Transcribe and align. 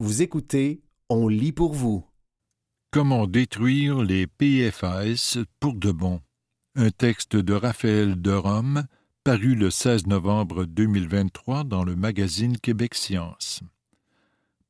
Vous 0.00 0.22
écoutez, 0.22 0.80
on 1.08 1.26
lit 1.26 1.50
pour 1.50 1.74
vous. 1.74 2.06
Comment 2.92 3.26
détruire 3.26 4.00
les 4.00 4.28
PFAS 4.28 5.38
pour 5.58 5.74
de 5.74 5.90
bon? 5.90 6.20
Un 6.76 6.90
texte 6.90 7.34
de 7.34 7.52
Raphaël 7.52 8.22
de 8.22 8.30
Rome, 8.30 8.84
paru 9.24 9.56
le 9.56 9.70
16 9.70 10.06
novembre 10.06 10.66
2023 10.66 11.64
dans 11.64 11.82
le 11.82 11.96
magazine 11.96 12.58
Québec 12.58 12.94
Science. 12.94 13.62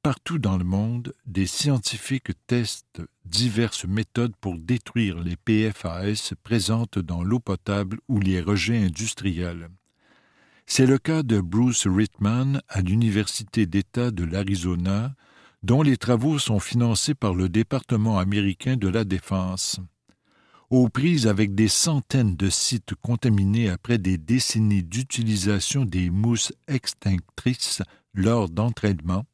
Partout 0.03 0.39
dans 0.39 0.57
le 0.57 0.65
monde, 0.65 1.13
des 1.27 1.47
scientifiques 1.47 2.33
testent 2.47 3.03
diverses 3.27 3.85
méthodes 3.85 4.35
pour 4.41 4.57
détruire 4.57 5.21
les 5.21 5.37
PFAS 5.37 6.33
présentes 6.43 6.99
dans 6.99 7.23
l'eau 7.23 7.39
potable 7.39 7.99
ou 8.09 8.19
les 8.19 8.41
rejets 8.41 8.83
industriels. 8.83 9.69
C'est 10.71 10.85
le 10.85 10.99
cas 10.99 11.23
de 11.23 11.41
Bruce 11.41 11.87
Rittman 11.87 12.61
à 12.69 12.83
l'Université 12.83 13.65
d'État 13.65 14.11
de 14.11 14.23
l'Arizona, 14.23 15.15
dont 15.63 15.81
les 15.81 15.97
travaux 15.97 16.39
sont 16.39 16.61
financés 16.61 17.15
par 17.15 17.35
le 17.35 17.49
département 17.49 18.19
américain 18.19 18.77
de 18.77 18.87
la 18.87 19.05
Défense. 19.05 19.81
Aux 20.69 20.91
prises 20.91 21.27
avec 21.27 21.55
des 21.55 21.69
centaines 21.69 22.37
de 22.37 22.51
sites 22.51 22.95
contaminés 23.01 23.71
après 23.71 23.97
des 23.97 24.19
décennies 24.19 24.85
d'utilisation 24.85 25.87
des 25.87 26.11
mousses 26.11 26.53
extinctrices 26.69 27.83
lors 28.13 28.51
d'entraînements, 28.51 29.25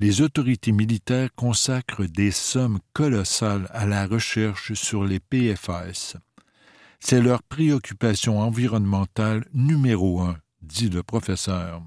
les 0.00 0.22
autorités 0.22 0.72
militaires 0.72 1.34
consacrent 1.36 2.06
des 2.06 2.30
sommes 2.30 2.78
colossales 2.94 3.68
à 3.72 3.84
la 3.84 4.06
recherche 4.06 4.72
sur 4.72 5.04
les 5.04 5.20
PFAS. 5.20 6.16
C'est 6.98 7.20
leur 7.20 7.42
préoccupation 7.42 8.40
environnementale 8.40 9.44
numéro 9.52 10.22
un 10.22 10.38
dit 10.62 10.88
le 10.88 11.02
professeur. 11.02 11.82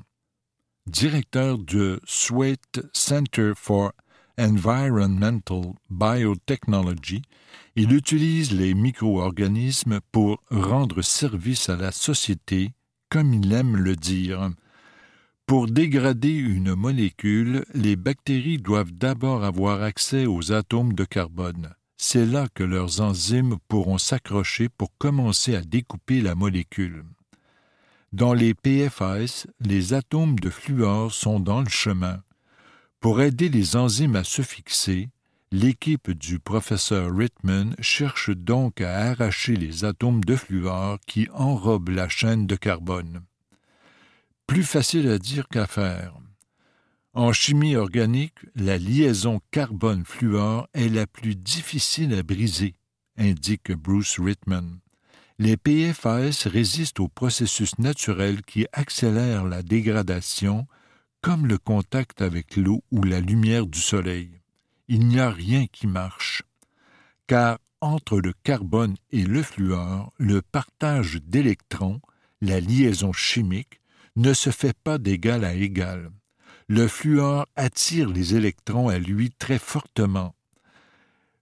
Directeur 0.88 1.58
du 1.58 1.98
Sweat 2.06 2.82
Center 2.94 3.54
for 3.56 3.92
Environmental 4.40 5.74
Biotechnology, 5.90 7.22
il 7.76 7.94
utilise 7.94 8.52
les 8.52 8.74
micro-organismes 8.74 10.00
pour 10.12 10.42
rendre 10.50 11.02
service 11.02 11.70
à 11.70 11.76
la 11.76 11.92
société, 11.92 12.72
comme 13.10 13.34
il 13.34 13.52
aime 13.54 13.78
le 13.78 13.96
dire. 13.96 14.50
Pour 15.46 15.68
dégrader 15.68 16.34
une 16.34 16.76
molécule, 16.76 17.66
les 17.74 17.96
bactéries 17.96 18.58
doivent 18.58 18.94
d'abord 18.94 19.44
avoir 19.44 19.84
accès 19.84 20.26
aux 20.26 20.52
atomes 20.52 20.94
de 20.94 21.04
carbone. 21.04 21.74
C'est 21.98 22.26
là 22.26 22.48
que 22.54 22.64
leurs 22.64 23.02
enzymes 23.02 23.58
pourront 23.68 23.98
s'accrocher 23.98 24.70
pour 24.70 24.98
commencer 24.98 25.56
à 25.56 25.62
découper 25.62 26.22
la 26.22 26.36
molécule. 26.36 27.04
Dans 28.14 28.34
les 28.34 28.54
PFAS, 28.54 29.48
les 29.62 29.94
atomes 29.94 30.38
de 30.38 30.50
fluor 30.50 31.14
sont 31.14 31.40
dans 31.40 31.62
le 31.62 31.70
chemin. 31.70 32.22
Pour 33.00 33.22
aider 33.22 33.48
les 33.48 33.78
enzymes 33.78 34.18
à 34.18 34.26
se 34.26 34.42
fixer, 34.42 35.08
l'équipe 35.50 36.12
du 36.12 36.38
professeur 36.38 37.16
Rittman 37.16 37.74
cherche 37.80 38.30
donc 38.32 38.82
à 38.82 39.12
arracher 39.12 39.56
les 39.56 39.86
atomes 39.86 40.26
de 40.26 40.36
fluor 40.36 41.00
qui 41.08 41.30
enrobent 41.32 41.88
la 41.88 42.10
chaîne 42.10 42.48
de 42.48 42.58
carbone. 42.58 43.22
Plus 44.46 44.64
facile 44.64 45.08
à 45.08 45.18
dire 45.18 45.48
qu'à 45.48 45.66
faire. 45.66 46.14
En 47.14 47.32
chimie 47.32 47.78
organique, 47.78 48.40
la 48.56 48.78
liaison 48.78 49.40
carbone-fluor 49.52 50.68
est 50.74 50.90
la 50.90 51.08
plus 51.08 51.38
difficile 51.38 52.14
à 52.14 52.24
briser, 52.24 52.76
indique 53.18 53.72
Bruce 53.72 54.20
Rittman 54.20 54.82
les 55.42 55.58
PFAS 55.58 56.46
résistent 56.46 57.00
au 57.00 57.08
processus 57.08 57.80
naturel 57.80 58.44
qui 58.44 58.68
accélère 58.74 59.44
la 59.44 59.64
dégradation, 59.64 60.68
comme 61.22 61.48
le 61.48 61.58
contact 61.58 62.22
avec 62.22 62.58
l'eau 62.58 62.84
ou 62.92 63.02
la 63.02 63.22
lumière 63.22 63.66
du 63.66 63.80
soleil. 63.80 64.30
Il 64.88 65.08
n'y 65.08 65.20
a 65.20 65.32
rien 65.32 65.66
qui 65.66 65.88
marche, 65.88 66.44
car 67.26 67.58
entre 67.80 68.20
le 68.20 68.34
carbone 68.44 68.96
et 69.10 69.24
le 69.24 69.42
fluor, 69.42 70.14
le 70.20 70.44
partage 70.44 71.20
d'électrons, 71.24 72.02
la 72.42 72.60
liaison 72.60 73.12
chimique, 73.12 73.82
ne 74.18 74.36
se 74.36 74.52
fait 74.52 74.78
pas 74.84 75.00
d'égal 75.00 75.44
à 75.44 75.56
égal. 75.56 76.12
Le 76.68 76.88
fluor 76.88 77.48
attire 77.56 78.10
les 78.10 78.36
électrons 78.36 78.90
à 78.90 79.00
lui 79.00 79.32
très 79.32 79.58
fortement. 79.58 80.36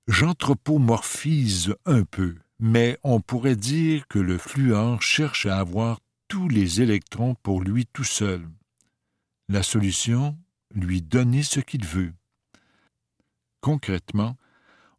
J'anthropomorphise 0.07 1.75
un 1.85 2.03
peu 2.03 2.35
mais 2.59 2.97
on 3.03 3.21
pourrait 3.21 3.55
dire 3.55 4.07
que 4.07 4.19
le 4.19 4.37
fluor 4.37 5.01
cherche 5.01 5.45
à 5.45 5.59
avoir 5.59 5.99
tous 6.27 6.49
les 6.49 6.81
électrons 6.81 7.35
pour 7.41 7.61
lui 7.61 7.85
tout 7.85 8.03
seul. 8.03 8.47
La 9.47 9.63
solution, 9.63 10.37
lui 10.75 11.01
donner 11.01 11.41
ce 11.41 11.59
qu'il 11.59 11.85
veut. 11.85 12.13
Concrètement, 13.61 14.35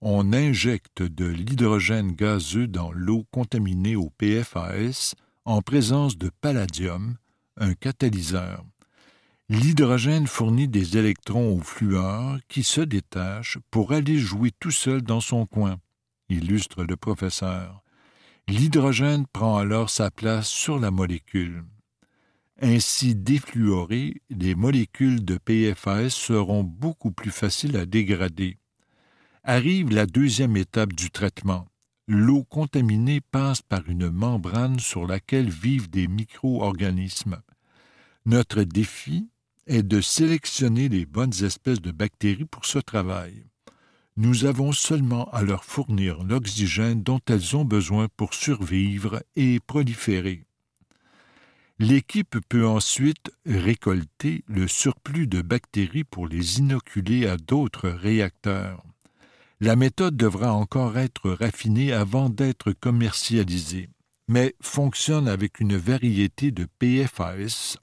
on 0.01 0.33
injecte 0.33 1.03
de 1.03 1.27
l'hydrogène 1.27 2.13
gazeux 2.13 2.67
dans 2.67 2.91
l'eau 2.91 3.27
contaminée 3.31 3.97
au 3.97 4.11
PFAS 4.11 5.15
en 5.45 5.61
présence 5.61 6.17
de 6.17 6.31
palladium, 6.41 7.17
un 7.59 7.75
catalyseur. 7.75 8.65
L'hydrogène 9.51 10.27
fournit 10.27 10.69
des 10.69 10.97
électrons 10.97 11.57
au 11.57 11.61
fluor 11.61 12.39
qui 12.49 12.63
se 12.63 12.81
détachent 12.81 13.59
pour 13.71 13.93
aller 13.93 14.17
jouer 14.17 14.53
tout 14.59 14.71
seul 14.71 15.03
dans 15.03 15.21
son 15.21 15.45
coin 15.45 15.79
illustre 16.31 16.85
le 16.85 16.97
professeur. 16.97 17.83
L'hydrogène 18.49 19.27
prend 19.27 19.59
alors 19.59 19.91
sa 19.91 20.11
place 20.11 20.49
sur 20.49 20.79
la 20.79 20.91
molécule. 20.91 21.65
Ainsi 22.61 23.15
défluorées, 23.15 24.21
les 24.29 24.55
molécules 24.55 25.25
de 25.25 25.39
PFAS 25.39 26.11
seront 26.11 26.63
beaucoup 26.63 27.11
plus 27.11 27.31
faciles 27.31 27.77
à 27.77 27.87
dégrader. 27.87 28.59
Arrive 29.45 29.91
la 29.91 30.07
deuxième 30.07 30.57
étape 30.57 30.93
du 30.93 31.11
traitement. 31.11 31.67
L'eau 32.07 32.45
contaminée 32.45 33.21
passe 33.21 33.63
par 33.63 33.89
une 33.89 34.11
membrane 34.11 34.79
sur 34.79 35.07
laquelle 35.07 35.49
vivent 35.49 35.89
des 35.89 36.09
micro-organismes. 36.09 37.41
Notre 38.27 38.65
défi 38.65 39.31
est 39.67 39.83
de 39.83 40.01
sélectionner 40.01 40.89
les 40.89 41.07
bonnes 41.07 41.45
espèces 41.45 41.81
de 41.81 41.93
bactéries 41.93 42.45
pour 42.45 42.67
ce 42.67 42.79
travail 42.79 43.50
nous 44.21 44.45
avons 44.45 44.73
seulement 44.73 45.31
à 45.31 45.41
leur 45.41 45.65
fournir 45.65 46.23
l'oxygène 46.25 47.03
dont 47.03 47.21
elles 47.27 47.57
ont 47.57 47.65
besoin 47.65 48.07
pour 48.19 48.35
survivre 48.35 49.23
et 49.35 49.61
proliférer. 49.61 50.45
L'équipe 51.79 52.37
peut 52.51 52.67
ensuite 52.67 53.31
récolter 53.47 54.45
le 54.47 54.69
surplus 54.69 55.27
de 55.27 55.41
bactéries 55.41 56.05
pour 56.05 56.29
les 56.29 56.59
inoculer 56.59 57.27
à 57.27 57.39
d'autres 57.39 57.89
réacteurs. 57.89 58.85
La 59.59 59.75
méthode 59.75 60.19
devra 60.19 60.53
encore 60.53 60.99
être 60.99 61.31
raffinée 61.31 61.95
avant 61.95 62.29
d'être 62.29 62.73
commercialisée, 62.73 63.89
mais 64.29 64.55
fonctionne 64.61 65.29
avec 65.29 65.61
une 65.61 65.79
variété 65.79 66.51
de 66.51 66.67
PFAS 66.79 67.79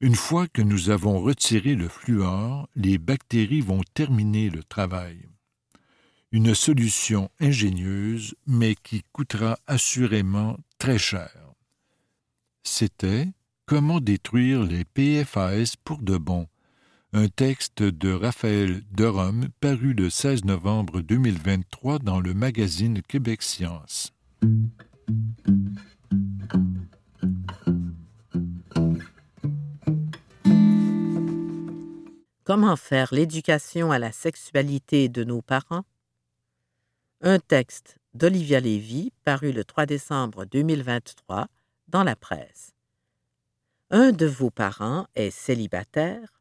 une 0.00 0.14
fois 0.14 0.46
que 0.48 0.62
nous 0.62 0.90
avons 0.90 1.20
retiré 1.20 1.74
le 1.74 1.88
fluor, 1.88 2.68
les 2.76 2.98
bactéries 2.98 3.60
vont 3.60 3.82
terminer 3.94 4.50
le 4.50 4.62
travail. 4.62 5.28
Une 6.32 6.54
solution 6.54 7.30
ingénieuse, 7.40 8.34
mais 8.46 8.74
qui 8.74 9.02
coûtera 9.12 9.58
assurément 9.66 10.58
très 10.78 10.98
cher. 10.98 11.32
C'était 12.62 13.28
Comment 13.64 14.00
détruire 14.00 14.62
les 14.62 14.84
PFAS 14.84 15.74
pour 15.82 16.00
de 16.00 16.16
bon, 16.16 16.46
un 17.12 17.28
texte 17.28 17.82
de 17.82 18.12
Raphaël 18.12 18.82
Derome 18.92 19.48
paru 19.60 19.92
le 19.92 20.08
16 20.08 20.44
novembre 20.44 21.00
2023 21.00 21.98
dans 21.98 22.20
le 22.20 22.32
magazine 22.32 23.02
Québec 23.02 23.42
Science. 23.42 24.12
Comment 32.46 32.76
faire 32.76 33.12
l'éducation 33.12 33.90
à 33.90 33.98
la 33.98 34.12
sexualité 34.12 35.08
de 35.08 35.24
nos 35.24 35.42
parents? 35.42 35.82
Un 37.20 37.40
texte 37.40 37.98
d'Olivia 38.14 38.60
Lévy 38.60 39.12
paru 39.24 39.50
le 39.50 39.64
3 39.64 39.84
décembre 39.84 40.44
2023 40.44 41.48
dans 41.88 42.04
la 42.04 42.14
presse. 42.14 42.70
Un 43.90 44.12
de 44.12 44.26
vos 44.26 44.50
parents 44.50 45.08
est 45.16 45.32
célibataire 45.32 46.40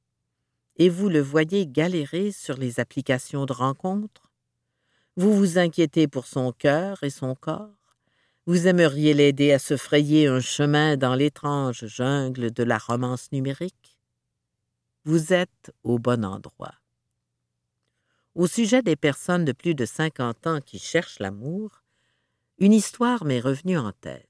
et 0.75 0.89
vous 0.89 1.09
le 1.09 1.21
voyez 1.21 1.65
galérer 1.65 2.31
sur 2.31 2.55
les 2.55 2.79
applications 2.79 3.47
de 3.47 3.53
rencontres? 3.53 4.31
Vous 5.17 5.33
vous 5.33 5.57
inquiétez 5.57 6.07
pour 6.07 6.27
son 6.27 6.51
cœur 6.51 7.01
et 7.01 7.09
son 7.09 7.33
corps? 7.33 7.95
Vous 8.45 8.67
aimeriez 8.67 9.15
l'aider 9.15 9.51
à 9.53 9.57
se 9.57 9.75
frayer 9.75 10.27
un 10.27 10.39
chemin 10.39 10.97
dans 10.97 11.15
l'étrange 11.15 11.87
jungle 11.87 12.51
de 12.51 12.61
la 12.61 12.77
romance 12.77 13.31
numérique? 13.31 13.94
Vous 15.05 15.33
êtes 15.33 15.71
au 15.83 15.99
bon 15.99 16.25
endroit. 16.25 16.73
Au 18.33 18.47
sujet 18.47 18.81
des 18.81 18.95
personnes 18.95 19.45
de 19.45 19.51
plus 19.51 19.75
de 19.75 19.85
50 19.85 20.47
ans 20.47 20.61
qui 20.61 20.79
cherchent 20.79 21.19
l'amour, 21.19 21.83
une 22.57 22.73
histoire 22.73 23.23
m'est 23.23 23.39
revenue 23.39 23.77
en 23.77 23.91
tête. 23.91 24.27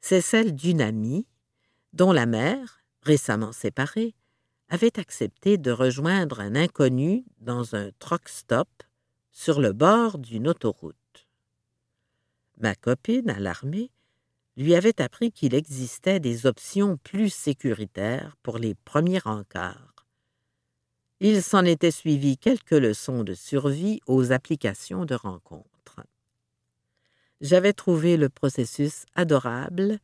C'est 0.00 0.20
celle 0.20 0.54
d'une 0.54 0.80
amie 0.80 1.26
dont 1.94 2.12
la 2.12 2.26
mère, 2.26 2.84
récemment 3.02 3.52
séparée, 3.52 4.14
avait 4.68 5.00
accepté 5.00 5.58
de 5.58 5.72
rejoindre 5.72 6.40
un 6.40 6.54
inconnu 6.54 7.24
dans 7.40 7.74
un 7.74 7.90
truck-stop 7.98 8.68
sur 9.32 9.60
le 9.60 9.72
bord 9.72 10.18
d'une 10.18 10.46
autoroute. 10.46 10.96
Ma 12.58 12.74
copine, 12.74 13.30
alarmée, 13.30 13.90
lui 14.56 14.74
avait 14.74 15.00
appris 15.00 15.32
qu'il 15.32 15.54
existait 15.54 16.20
des 16.20 16.46
options 16.46 16.96
plus 16.98 17.30
sécuritaires 17.30 18.36
pour 18.42 18.58
les 18.58 18.74
premiers 18.74 19.20
encarts. 19.24 20.06
Il 21.20 21.42
s'en 21.42 21.64
était 21.64 21.90
suivi 21.90 22.38
quelques 22.38 22.70
leçons 22.70 23.24
de 23.24 23.34
survie 23.34 24.00
aux 24.06 24.32
applications 24.32 25.04
de 25.04 25.14
rencontres. 25.14 26.00
J'avais 27.40 27.72
trouvé 27.72 28.16
le 28.16 28.28
processus 28.28 29.04
adorable 29.14 29.98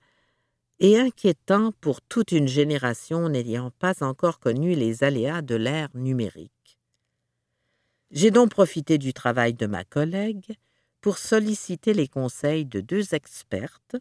et 0.78 0.98
inquiétant 0.98 1.72
pour 1.81 2.02
toute 2.02 2.32
une 2.32 2.48
génération 2.48 3.28
n'ayant 3.28 3.70
pas 3.78 4.02
encore 4.02 4.40
connu 4.40 4.75
les 4.75 5.04
aléas 5.04 5.43
de 5.43 5.54
l'ère 5.54 5.88
numérique. 5.94 6.78
J'ai 8.10 8.31
donc 8.31 8.50
profité 8.50 8.98
du 8.98 9.12
travail 9.12 9.54
de 9.54 9.66
ma 9.66 9.84
collègue 9.84 10.56
pour 11.00 11.19
solliciter 11.19 11.94
les 11.94 12.08
conseils 12.08 12.64
de 12.64 12.81
deux 12.81 13.14
expertes 13.14 13.96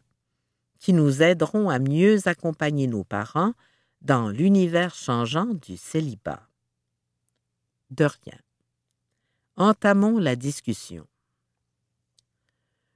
qui 0.86 0.94
nous 0.94 1.24
aideront 1.24 1.72
à 1.72 1.80
mieux 1.80 2.28
accompagner 2.28 2.86
nos 2.86 3.04
parents 3.04 3.54
dans 4.02 4.30
l'univers 4.30 4.94
changeant 4.94 5.56
du 5.56 5.78
célibat. 5.78 6.48
De 7.90 8.06
rien. 8.06 8.38
Entamons 9.58 10.20
la 10.20 10.36
discussion. 10.36 11.08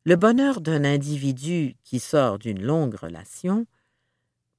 Le 0.03 0.15
bonheur 0.17 0.61
d'un 0.61 0.85
individu 0.85 1.77
qui 1.83 1.99
sort 1.99 2.37
d'une 2.37 2.61
longue 2.61 2.93
relation 2.93 3.65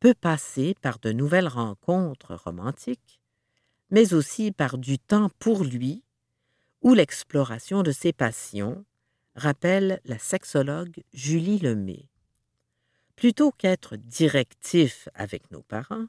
peut 0.01 0.15
passer 0.15 0.75
par 0.83 0.99
de 0.99 1.13
nouvelles 1.13 1.47
rencontres 1.47 2.35
romantiques, 2.35 3.21
mais 3.91 4.13
aussi 4.13 4.51
par 4.51 4.77
du 4.77 4.99
temps 4.99 5.31
pour 5.39 5.63
lui 5.63 6.03
ou 6.83 6.95
l'exploration 6.95 7.85
de 7.85 7.93
ses 7.93 8.13
passions, 8.13 8.85
rappelle 9.37 10.01
la 10.05 10.19
sexologue 10.19 11.05
Julie 11.13 11.61
Lemay. 11.61 12.10
Plutôt 13.21 13.53
qu'être 13.53 13.97
directif 13.97 15.11
avec 15.13 15.51
nos 15.51 15.61
parents, 15.61 16.07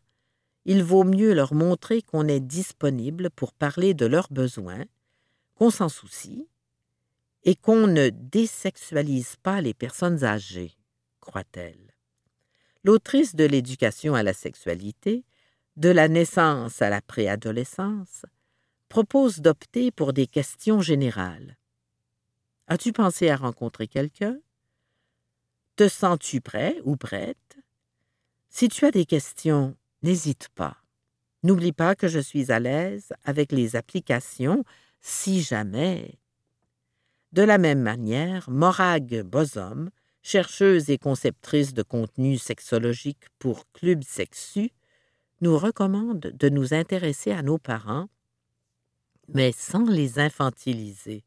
il 0.63 0.81
vaut 0.81 1.03
mieux 1.03 1.33
leur 1.33 1.53
montrer 1.53 2.01
qu'on 2.01 2.25
est 2.29 2.39
disponible 2.39 3.29
pour 3.31 3.51
parler 3.51 3.93
de 3.93 4.05
leurs 4.05 4.31
besoins, 4.31 4.85
qu'on 5.55 5.71
s'en 5.71 5.89
soucie 5.89 6.47
et 7.43 7.55
qu'on 7.55 7.85
ne 7.85 8.11
désexualise 8.11 9.35
pas 9.43 9.59
les 9.59 9.73
personnes 9.73 10.23
âgées, 10.23 10.77
croit-elle. 11.19 11.93
L'autrice 12.85 13.35
de 13.35 13.43
l'éducation 13.43 14.15
à 14.15 14.23
la 14.23 14.31
sexualité, 14.31 15.25
de 15.75 15.89
la 15.89 16.07
naissance 16.07 16.81
à 16.81 16.89
la 16.89 17.01
préadolescence, 17.01 18.25
propose 18.87 19.41
d'opter 19.41 19.91
pour 19.91 20.13
des 20.13 20.27
questions 20.27 20.79
générales. 20.79 21.57
As-tu 22.67 22.93
pensé 22.93 23.27
à 23.27 23.35
rencontrer 23.35 23.89
quelqu'un? 23.89 24.39
Te 25.75 25.87
sens-tu 25.87 26.41
prêt 26.41 26.77
ou 26.83 26.97
prête? 26.97 27.57
Si 28.49 28.67
tu 28.67 28.85
as 28.85 28.91
des 28.91 29.05
questions, 29.05 29.75
n'hésite 30.03 30.49
pas. 30.55 30.77
N'oublie 31.43 31.71
pas 31.71 31.95
que 31.95 32.07
je 32.07 32.19
suis 32.19 32.51
à 32.51 32.59
l'aise 32.59 33.13
avec 33.23 33.51
les 33.51 33.75
applications 33.75 34.63
si 34.99 35.41
jamais. 35.41 36.19
De 37.31 37.41
la 37.41 37.57
même 37.57 37.81
manière, 37.81 38.49
Morag 38.49 39.21
Bosom, 39.23 39.89
chercheuse 40.21 40.89
et 40.89 40.97
conceptrice 40.97 41.73
de 41.73 41.81
contenu 41.81 42.37
sexologique 42.37 43.23
pour 43.39 43.63
Club 43.71 44.03
Sexu, 44.03 44.71
nous 45.39 45.57
recommande 45.57 46.19
de 46.19 46.49
nous 46.49 46.73
intéresser 46.73 47.31
à 47.31 47.41
nos 47.41 47.57
parents, 47.57 48.09
mais 49.33 49.51
sans 49.51 49.85
les 49.85 50.19
infantiliser. 50.19 51.23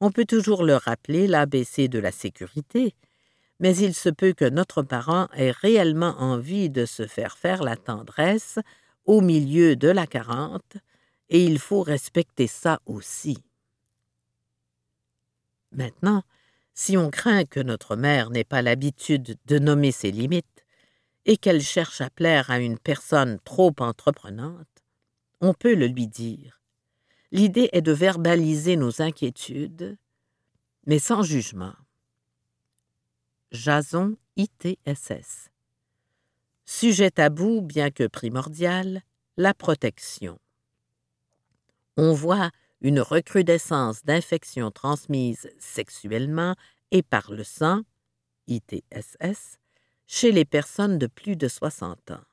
On 0.00 0.10
peut 0.10 0.24
toujours 0.24 0.64
leur 0.64 0.82
rappeler 0.82 1.26
l'ABC 1.26 1.88
de 1.88 1.98
la 1.98 2.12
sécurité, 2.12 2.94
mais 3.60 3.76
il 3.76 3.94
se 3.94 4.08
peut 4.08 4.32
que 4.32 4.48
notre 4.48 4.82
parent 4.82 5.28
ait 5.34 5.50
réellement 5.50 6.14
envie 6.18 6.70
de 6.70 6.84
se 6.84 7.06
faire 7.06 7.38
faire 7.38 7.62
la 7.62 7.76
tendresse 7.76 8.58
au 9.04 9.20
milieu 9.20 9.76
de 9.76 9.88
la 9.88 10.06
quarante, 10.06 10.76
et 11.28 11.44
il 11.44 11.58
faut 11.58 11.82
respecter 11.82 12.46
ça 12.46 12.80
aussi. 12.86 13.38
Maintenant, 15.72 16.22
si 16.74 16.96
on 16.96 17.10
craint 17.10 17.44
que 17.44 17.60
notre 17.60 17.96
mère 17.96 18.30
n'ait 18.30 18.44
pas 18.44 18.62
l'habitude 18.62 19.38
de 19.46 19.58
nommer 19.58 19.92
ses 19.92 20.10
limites 20.10 20.64
et 21.24 21.36
qu'elle 21.36 21.62
cherche 21.62 22.00
à 22.00 22.10
plaire 22.10 22.50
à 22.50 22.58
une 22.58 22.78
personne 22.78 23.38
trop 23.44 23.74
entreprenante, 23.78 24.68
on 25.40 25.54
peut 25.54 25.74
le 25.74 25.86
lui 25.86 26.06
dire. 26.06 26.60
L'idée 27.32 27.68
est 27.72 27.82
de 27.82 27.92
verbaliser 27.92 28.76
nos 28.76 29.02
inquiétudes, 29.02 29.96
mais 30.86 30.98
sans 30.98 31.22
jugement. 31.22 31.74
Jason 33.56 34.16
ITSS. 34.36 35.48
Sujet 36.66 37.10
tabou, 37.10 37.62
bien 37.62 37.90
que 37.90 38.06
primordial, 38.06 39.02
la 39.36 39.54
protection. 39.54 40.38
On 41.96 42.12
voit 42.12 42.50
une 42.82 43.00
recrudescence 43.00 44.04
d'infections 44.04 44.70
transmises 44.70 45.50
sexuellement 45.58 46.54
et 46.90 47.02
par 47.02 47.32
le 47.32 47.44
sang, 47.44 47.82
ITSS, 48.46 49.58
chez 50.06 50.32
les 50.32 50.44
personnes 50.44 50.98
de 50.98 51.06
plus 51.06 51.36
de 51.36 51.48
60 51.48 52.10
ans. 52.10 52.24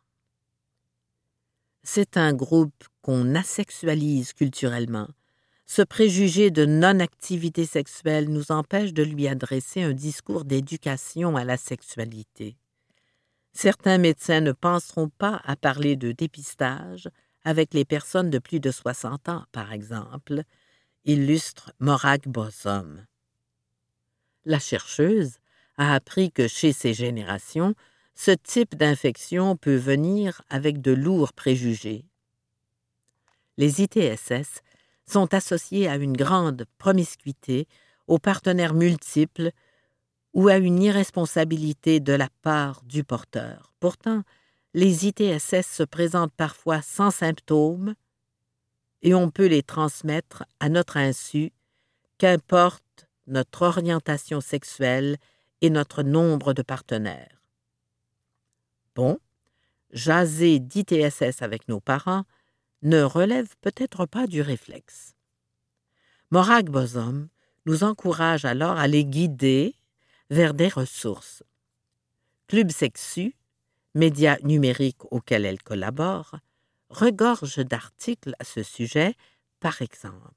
C'est 1.83 2.17
un 2.17 2.33
groupe 2.33 2.83
qu'on 3.01 3.33
asexualise 3.35 4.33
culturellement, 4.33 5.07
ce 5.65 5.81
préjugé 5.81 6.51
de 6.51 6.65
non-activité 6.65 7.65
sexuelle 7.65 8.29
nous 8.29 8.51
empêche 8.51 8.93
de 8.93 9.03
lui 9.03 9.27
adresser 9.27 9.81
un 9.81 9.93
discours 9.93 10.45
d'éducation 10.45 11.35
à 11.35 11.43
la 11.43 11.57
sexualité. 11.57 12.57
Certains 13.53 13.97
médecins 13.97 14.41
ne 14.41 14.51
penseront 14.51 15.09
pas 15.09 15.41
à 15.45 15.55
parler 15.55 15.95
de 15.95 16.11
dépistage 16.11 17.09
avec 17.43 17.73
les 17.73 17.85
personnes 17.85 18.29
de 18.29 18.39
plus 18.39 18.59
de 18.59 18.71
60 18.71 19.29
ans, 19.29 19.45
par 19.51 19.71
exemple, 19.73 20.43
illustre 21.05 21.71
Morag 21.79 22.23
Bosom. 22.25 23.05
La 24.45 24.59
chercheuse 24.59 25.37
a 25.77 25.93
appris 25.93 26.31
que 26.31 26.47
chez 26.47 26.73
ces 26.73 26.93
générations, 26.93 27.75
ce 28.15 28.31
type 28.31 28.75
d'infection 28.75 29.55
peut 29.55 29.75
venir 29.75 30.41
avec 30.49 30.81
de 30.81 30.91
lourds 30.91 31.33
préjugés. 31.33 32.05
Les 33.57 33.81
ITSS 33.81 34.61
sont 35.05 35.33
associés 35.33 35.87
à 35.87 35.95
une 35.95 36.15
grande 36.15 36.65
promiscuité, 36.77 37.67
aux 38.07 38.19
partenaires 38.19 38.73
multiples 38.73 39.51
ou 40.33 40.47
à 40.47 40.57
une 40.57 40.81
irresponsabilité 40.81 41.99
de 41.99 42.13
la 42.13 42.29
part 42.41 42.81
du 42.83 43.03
porteur. 43.03 43.71
Pourtant, 43.79 44.23
les 44.73 45.07
ITSS 45.07 45.67
se 45.67 45.83
présentent 45.83 46.33
parfois 46.33 46.81
sans 46.81 47.11
symptômes 47.11 47.93
et 49.03 49.13
on 49.13 49.29
peut 49.29 49.45
les 49.45 49.63
transmettre 49.63 50.45
à 50.59 50.69
notre 50.69 50.97
insu, 50.97 51.51
qu'importe 52.17 53.07
notre 53.27 53.63
orientation 53.63 54.41
sexuelle 54.41 55.17
et 55.61 55.69
notre 55.69 56.03
nombre 56.03 56.53
de 56.53 56.61
partenaires. 56.61 57.41
Bon, 58.95 59.19
jaser 59.91 60.59
d'ITSS 60.59 61.41
avec 61.41 61.67
nos 61.67 61.79
parents, 61.79 62.23
ne 62.83 63.01
relève 63.01 63.55
peut-être 63.61 64.05
pas 64.05 64.27
du 64.27 64.41
réflexe. 64.41 65.15
Morag 66.31 66.69
Bosom 66.69 67.29
nous 67.65 67.83
encourage 67.83 68.43
alors 68.43 68.77
à 68.77 68.87
les 68.87 69.05
guider 69.05 69.75
vers 70.29 70.53
des 70.53 70.67
ressources. 70.67 71.43
Club 72.47 72.71
Sexu, 72.71 73.35
média 73.95 74.37
numérique 74.43 75.05
auquel 75.11 75.45
elle 75.45 75.63
collabore, 75.63 76.35
regorge 76.89 77.59
d'articles 77.59 78.35
à 78.39 78.43
ce 78.43 78.63
sujet, 78.63 79.15
par 79.61 79.81
exemple. 79.81 80.33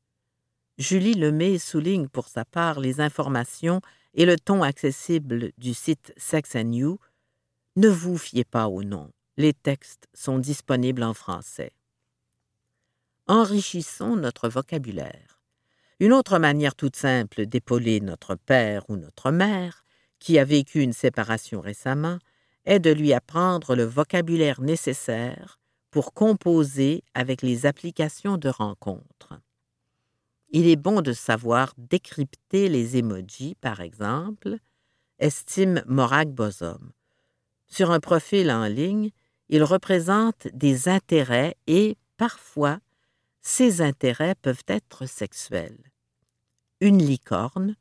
Julie 0.78 1.14
Lemay 1.14 1.58
souligne 1.58 2.06
pour 2.06 2.28
sa 2.28 2.44
part 2.44 2.78
les 2.78 3.00
informations 3.00 3.80
et 4.14 4.24
le 4.24 4.38
ton 4.38 4.62
accessible 4.62 5.50
du 5.58 5.74
site 5.74 6.12
Sex 6.16 6.54
and 6.54 6.72
You. 6.72 6.98
Ne 7.74 7.88
vous 7.88 8.18
fiez 8.18 8.44
pas 8.44 8.68
au 8.68 8.84
nom, 8.84 9.10
les 9.36 9.52
textes 9.52 10.06
sont 10.14 10.38
disponibles 10.38 11.02
en 11.02 11.14
français 11.14 11.72
enrichissons 13.26 14.16
notre 14.16 14.48
vocabulaire. 14.48 15.40
Une 15.98 16.12
autre 16.12 16.38
manière 16.38 16.74
toute 16.74 16.96
simple 16.96 17.46
d'épauler 17.46 18.00
notre 18.00 18.34
père 18.34 18.88
ou 18.88 18.96
notre 18.96 19.30
mère, 19.30 19.84
qui 20.18 20.38
a 20.38 20.44
vécu 20.44 20.80
une 20.80 20.92
séparation 20.92 21.60
récemment, 21.60 22.18
est 22.64 22.80
de 22.80 22.90
lui 22.90 23.12
apprendre 23.12 23.74
le 23.74 23.84
vocabulaire 23.84 24.60
nécessaire 24.60 25.58
pour 25.90 26.12
composer 26.12 27.02
avec 27.14 27.42
les 27.42 27.64
applications 27.64 28.36
de 28.36 28.48
rencontre. 28.48 29.40
Il 30.50 30.68
est 30.68 30.76
bon 30.76 31.00
de 31.00 31.12
savoir 31.12 31.72
décrypter 31.78 32.68
les 32.68 32.96
emojis, 32.96 33.56
par 33.60 33.80
exemple, 33.80 34.58
estime 35.18 35.82
Morag 35.86 36.28
Bosom. 36.28 36.92
Sur 37.66 37.90
un 37.90 38.00
profil 38.00 38.50
en 38.50 38.66
ligne, 38.66 39.10
il 39.48 39.62
représente 39.64 40.48
des 40.52 40.88
intérêts 40.88 41.56
et 41.66 41.96
parfois, 42.16 42.78
ces 43.48 43.80
intérêts 43.80 44.34
peuvent 44.34 44.64
être 44.66 45.06
sexuels. 45.06 45.92
Une 46.80 46.98
licorne 46.98 47.76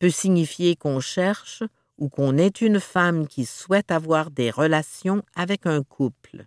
peut 0.00 0.10
signifier 0.10 0.74
qu'on 0.74 0.98
cherche 0.98 1.62
ou 1.96 2.08
qu'on 2.08 2.36
est 2.36 2.60
une 2.60 2.80
femme 2.80 3.28
qui 3.28 3.46
souhaite 3.46 3.92
avoir 3.92 4.32
des 4.32 4.50
relations 4.50 5.22
avec 5.36 5.64
un 5.64 5.84
couple. 5.84 6.46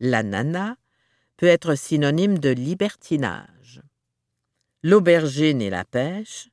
La 0.00 0.24
nana 0.24 0.76
peut 1.36 1.46
être 1.46 1.76
synonyme 1.76 2.40
de 2.40 2.48
libertinage. 2.48 3.80
L'aubergine 4.82 5.62
et 5.62 5.70
la 5.70 5.84
pêche 5.84 6.48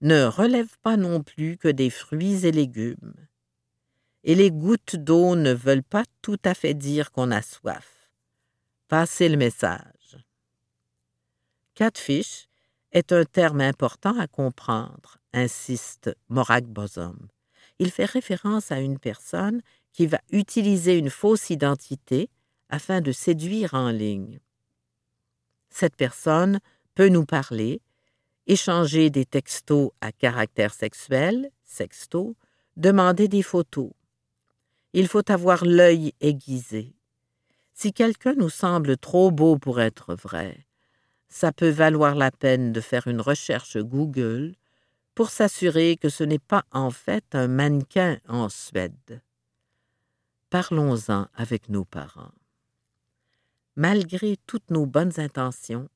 ne 0.00 0.24
relèvent 0.24 0.78
pas 0.80 0.96
non 0.96 1.22
plus 1.22 1.58
que 1.58 1.68
des 1.68 1.90
fruits 1.90 2.46
et 2.46 2.52
légumes. 2.52 3.26
Et 4.24 4.34
les 4.34 4.50
gouttes 4.50 4.96
d'eau 4.96 5.36
ne 5.36 5.52
veulent 5.52 5.82
pas 5.82 6.04
tout 6.22 6.40
à 6.44 6.54
fait 6.54 6.74
dire 6.74 7.12
qu'on 7.12 7.30
a 7.30 7.42
soif. 7.42 8.10
Passez 8.88 9.28
le 9.28 9.36
message. 9.36 9.99
Catfish 11.80 12.46
est 12.92 13.10
un 13.10 13.24
terme 13.24 13.62
important 13.62 14.14
à 14.20 14.26
comprendre, 14.26 15.16
insiste 15.32 16.14
Morak 16.28 16.66
Bosom. 16.66 17.16
Il 17.78 17.90
fait 17.90 18.04
référence 18.04 18.70
à 18.70 18.80
une 18.80 18.98
personne 18.98 19.62
qui 19.90 20.06
va 20.06 20.20
utiliser 20.30 20.98
une 20.98 21.08
fausse 21.08 21.48
identité 21.48 22.28
afin 22.68 23.00
de 23.00 23.12
séduire 23.12 23.72
en 23.72 23.88
ligne. 23.88 24.40
Cette 25.70 25.96
personne 25.96 26.60
peut 26.94 27.08
nous 27.08 27.24
parler, 27.24 27.80
échanger 28.46 29.08
des 29.08 29.24
textos 29.24 29.92
à 30.02 30.12
caractère 30.12 30.74
sexuel, 30.74 31.50
sexto, 31.64 32.36
demander 32.76 33.26
des 33.26 33.42
photos. 33.42 33.90
Il 34.92 35.08
faut 35.08 35.30
avoir 35.30 35.64
l'œil 35.64 36.12
aiguisé. 36.20 36.94
Si 37.72 37.94
quelqu'un 37.94 38.34
nous 38.34 38.50
semble 38.50 38.98
trop 38.98 39.30
beau 39.30 39.56
pour 39.56 39.80
être 39.80 40.14
vrai, 40.14 40.66
ça 41.30 41.52
peut 41.52 41.70
valoir 41.70 42.16
la 42.16 42.30
peine 42.30 42.72
de 42.72 42.80
faire 42.80 43.06
une 43.06 43.20
recherche 43.20 43.78
Google 43.78 44.54
pour 45.14 45.30
s'assurer 45.30 45.96
que 45.96 46.08
ce 46.08 46.24
n'est 46.24 46.40
pas 46.40 46.64
en 46.72 46.90
fait 46.90 47.24
un 47.32 47.48
mannequin 47.48 48.18
en 48.28 48.48
Suède. 48.48 49.22
Parlons-en 50.50 51.28
avec 51.34 51.68
nos 51.68 51.84
parents. 51.84 52.32
Malgré 53.76 54.36
toutes 54.46 54.70
nos 54.70 54.84
bonnes 54.84 55.18
intentions, 55.18 55.88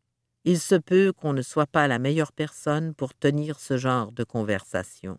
il 0.45 0.61
se 0.61 0.76
peut 0.76 1.12
qu'on 1.12 1.33
ne 1.33 1.43
soit 1.43 1.67
pas 1.67 1.88
la 1.88 1.99
meilleure 1.99 2.33
personne 2.33 2.95
pour 2.95 3.14
tenir 3.14 3.59
ce 3.59 3.76
genre 3.76 4.12
de 4.12 4.23
conversation. 4.25 5.19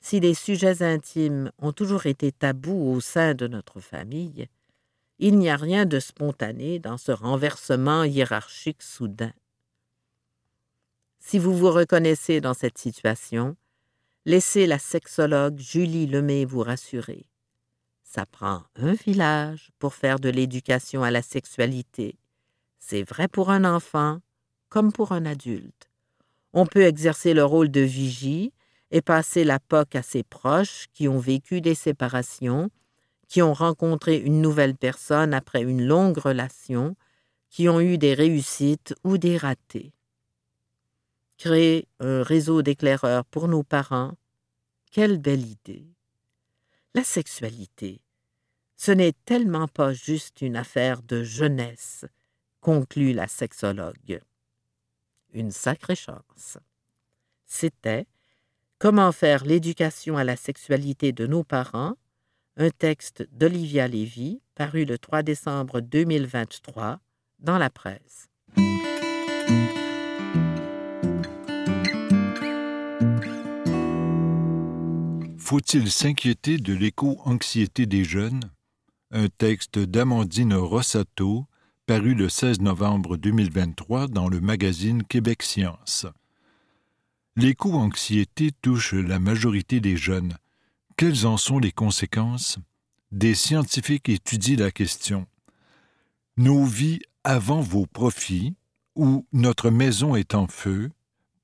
Si 0.00 0.20
les 0.20 0.34
sujets 0.34 0.82
intimes 0.82 1.50
ont 1.58 1.72
toujours 1.72 2.06
été 2.06 2.30
tabous 2.30 2.92
au 2.92 3.00
sein 3.00 3.34
de 3.34 3.48
notre 3.48 3.80
famille, 3.80 4.48
il 5.24 5.38
n'y 5.38 5.48
a 5.48 5.56
rien 5.56 5.86
de 5.86 6.00
spontané 6.00 6.80
dans 6.80 6.98
ce 6.98 7.12
renversement 7.12 8.02
hiérarchique 8.02 8.82
soudain. 8.82 9.32
Si 11.20 11.38
vous 11.38 11.56
vous 11.56 11.70
reconnaissez 11.70 12.40
dans 12.40 12.54
cette 12.54 12.76
situation, 12.76 13.56
laissez 14.24 14.66
la 14.66 14.80
sexologue 14.80 15.60
Julie 15.60 16.08
Lemay 16.08 16.44
vous 16.44 16.62
rassurer. 16.62 17.26
Ça 18.02 18.26
prend 18.26 18.64
un 18.74 18.94
village 18.94 19.70
pour 19.78 19.94
faire 19.94 20.18
de 20.18 20.28
l'éducation 20.28 21.04
à 21.04 21.12
la 21.12 21.22
sexualité. 21.22 22.18
C'est 22.80 23.04
vrai 23.04 23.28
pour 23.28 23.50
un 23.50 23.64
enfant 23.64 24.18
comme 24.70 24.92
pour 24.92 25.12
un 25.12 25.24
adulte. 25.24 25.88
On 26.52 26.66
peut 26.66 26.82
exercer 26.82 27.32
le 27.32 27.44
rôle 27.44 27.70
de 27.70 27.80
vigie 27.80 28.52
et 28.90 29.02
passer 29.02 29.44
la 29.44 29.60
POC 29.60 29.94
à 29.94 30.02
ses 30.02 30.24
proches 30.24 30.86
qui 30.92 31.06
ont 31.06 31.20
vécu 31.20 31.60
des 31.60 31.76
séparations 31.76 32.72
qui 33.32 33.40
ont 33.40 33.54
rencontré 33.54 34.18
une 34.18 34.42
nouvelle 34.42 34.76
personne 34.76 35.32
après 35.32 35.62
une 35.62 35.86
longue 35.86 36.18
relation, 36.18 36.96
qui 37.48 37.66
ont 37.66 37.80
eu 37.80 37.96
des 37.96 38.12
réussites 38.12 38.94
ou 39.04 39.16
des 39.16 39.38
ratés. 39.38 39.94
Créer 41.38 41.88
un 41.98 42.22
réseau 42.22 42.60
d'éclaireurs 42.60 43.24
pour 43.24 43.48
nos 43.48 43.62
parents, 43.62 44.12
quelle 44.90 45.16
belle 45.16 45.46
idée. 45.46 45.86
La 46.92 47.04
sexualité, 47.04 48.02
ce 48.76 48.92
n'est 48.92 49.14
tellement 49.24 49.66
pas 49.66 49.94
juste 49.94 50.42
une 50.42 50.56
affaire 50.56 51.02
de 51.02 51.22
jeunesse, 51.22 52.04
conclut 52.60 53.14
la 53.14 53.28
sexologue. 53.28 54.20
Une 55.32 55.52
sacrée 55.52 55.96
chance. 55.96 56.58
C'était 57.46 58.06
Comment 58.78 59.10
faire 59.10 59.46
l'éducation 59.46 60.18
à 60.18 60.24
la 60.24 60.36
sexualité 60.36 61.12
de 61.12 61.26
nos 61.26 61.44
parents 61.44 61.94
un 62.56 62.70
texte 62.70 63.26
d'Olivia 63.32 63.88
Lévy, 63.88 64.40
paru 64.54 64.84
le 64.84 64.98
3 64.98 65.22
décembre 65.22 65.80
2023 65.80 67.00
dans 67.38 67.58
la 67.58 67.70
presse. 67.70 68.28
Faut-il 75.38 75.90
s'inquiéter 75.90 76.56
de 76.56 76.72
l'éco-anxiété 76.72 77.86
des 77.86 78.04
jeunes? 78.04 78.50
Un 79.10 79.28
texte 79.28 79.78
d'Amandine 79.78 80.54
Rossato, 80.54 81.46
paru 81.86 82.14
le 82.14 82.28
16 82.28 82.60
novembre 82.60 83.16
2023 83.16 84.08
dans 84.08 84.28
le 84.28 84.40
magazine 84.40 85.02
Québec 85.02 85.42
Science. 85.42 86.06
L'éco-anxiété 87.36 88.50
touche 88.62 88.94
la 88.94 89.18
majorité 89.18 89.80
des 89.80 89.96
jeunes, 89.96 90.36
quelles 90.96 91.26
en 91.26 91.36
sont 91.36 91.58
les 91.58 91.72
conséquences? 91.72 92.58
Des 93.10 93.34
scientifiques 93.34 94.08
étudient 94.08 94.56
la 94.56 94.70
question. 94.70 95.26
Nos 96.36 96.64
vies 96.64 97.00
avant 97.24 97.60
vos 97.60 97.86
profits 97.86 98.54
ou 98.96 99.26
notre 99.32 99.70
maison 99.70 100.16
est 100.16 100.34
en 100.34 100.46
feu, 100.46 100.90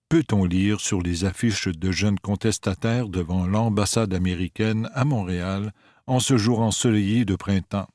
peut-on 0.08 0.44
lire 0.44 0.80
sur 0.80 1.02
les 1.02 1.24
affiches 1.24 1.68
de 1.68 1.90
jeunes 1.90 2.18
contestataires 2.18 3.08
devant 3.08 3.46
l'ambassade 3.46 4.14
américaine 4.14 4.88
à 4.94 5.04
Montréal 5.04 5.72
en 6.06 6.20
ce 6.20 6.38
jour 6.38 6.60
ensoleillé 6.60 7.24
de 7.24 7.36
printemps? 7.36 7.88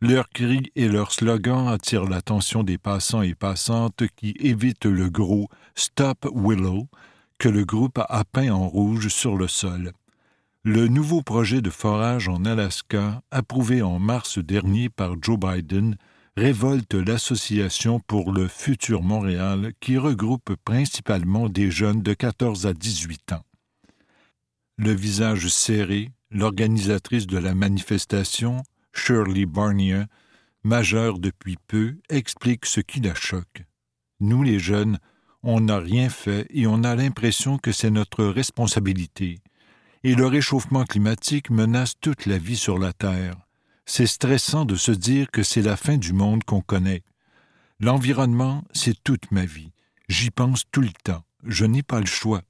Leurs 0.00 0.30
cris 0.30 0.72
et 0.76 0.88
leurs 0.88 1.12
slogans 1.12 1.68
attirent 1.68 2.08
l'attention 2.08 2.62
des 2.62 2.78
passants 2.78 3.22
et 3.22 3.34
passantes 3.34 4.04
qui 4.16 4.34
évitent 4.40 4.86
le 4.86 5.10
gros 5.10 5.48
Stop 5.74 6.26
Willow 6.34 6.88
que 7.38 7.48
le 7.48 7.64
groupe 7.64 7.98
a 7.98 8.24
peint 8.24 8.50
en 8.50 8.66
rouge 8.68 9.08
sur 9.08 9.36
le 9.36 9.46
sol. 9.46 9.92
Le 10.62 10.88
nouveau 10.88 11.22
projet 11.22 11.62
de 11.62 11.70
forage 11.70 12.28
en 12.28 12.44
Alaska, 12.44 13.22
approuvé 13.30 13.80
en 13.80 13.98
mars 13.98 14.38
dernier 14.38 14.90
par 14.90 15.14
Joe 15.18 15.38
Biden, 15.38 15.96
révolte 16.36 16.92
l'Association 16.92 17.98
pour 17.98 18.30
le 18.30 18.46
futur 18.46 19.02
Montréal 19.02 19.72
qui 19.80 19.96
regroupe 19.96 20.54
principalement 20.66 21.48
des 21.48 21.70
jeunes 21.70 22.02
de 22.02 22.12
14 22.12 22.66
à 22.66 22.74
18 22.74 23.32
ans. 23.32 23.46
Le 24.76 24.92
visage 24.92 25.48
serré, 25.48 26.10
l'organisatrice 26.30 27.26
de 27.26 27.38
la 27.38 27.54
manifestation, 27.54 28.62
Shirley 28.92 29.46
Barnier, 29.46 30.02
majeure 30.62 31.20
depuis 31.20 31.56
peu, 31.68 31.96
explique 32.10 32.66
ce 32.66 32.82
qui 32.82 33.00
la 33.00 33.14
choque. 33.14 33.64
Nous, 34.20 34.42
les 34.42 34.58
jeunes, 34.58 34.98
on 35.42 35.62
n'a 35.62 35.78
rien 35.78 36.10
fait 36.10 36.46
et 36.50 36.66
on 36.66 36.84
a 36.84 36.94
l'impression 36.96 37.56
que 37.56 37.72
c'est 37.72 37.90
notre 37.90 38.26
responsabilité 38.26 39.38
et 40.02 40.14
le 40.14 40.26
réchauffement 40.26 40.84
climatique 40.84 41.50
menace 41.50 41.94
toute 42.00 42.26
la 42.26 42.38
vie 42.38 42.56
sur 42.56 42.78
la 42.78 42.92
Terre. 42.92 43.36
C'est 43.84 44.06
stressant 44.06 44.64
de 44.64 44.76
se 44.76 44.92
dire 44.92 45.30
que 45.30 45.42
c'est 45.42 45.62
la 45.62 45.76
fin 45.76 45.96
du 45.96 46.12
monde 46.12 46.44
qu'on 46.44 46.60
connaît. 46.60 47.02
L'environnement, 47.80 48.64
c'est 48.72 49.02
toute 49.02 49.30
ma 49.30 49.44
vie. 49.44 49.72
J'y 50.08 50.30
pense 50.30 50.64
tout 50.70 50.80
le 50.80 50.92
temps. 51.04 51.24
Je 51.44 51.64
n'ai 51.64 51.82
pas 51.82 52.00
le 52.00 52.06
choix. 52.06 52.42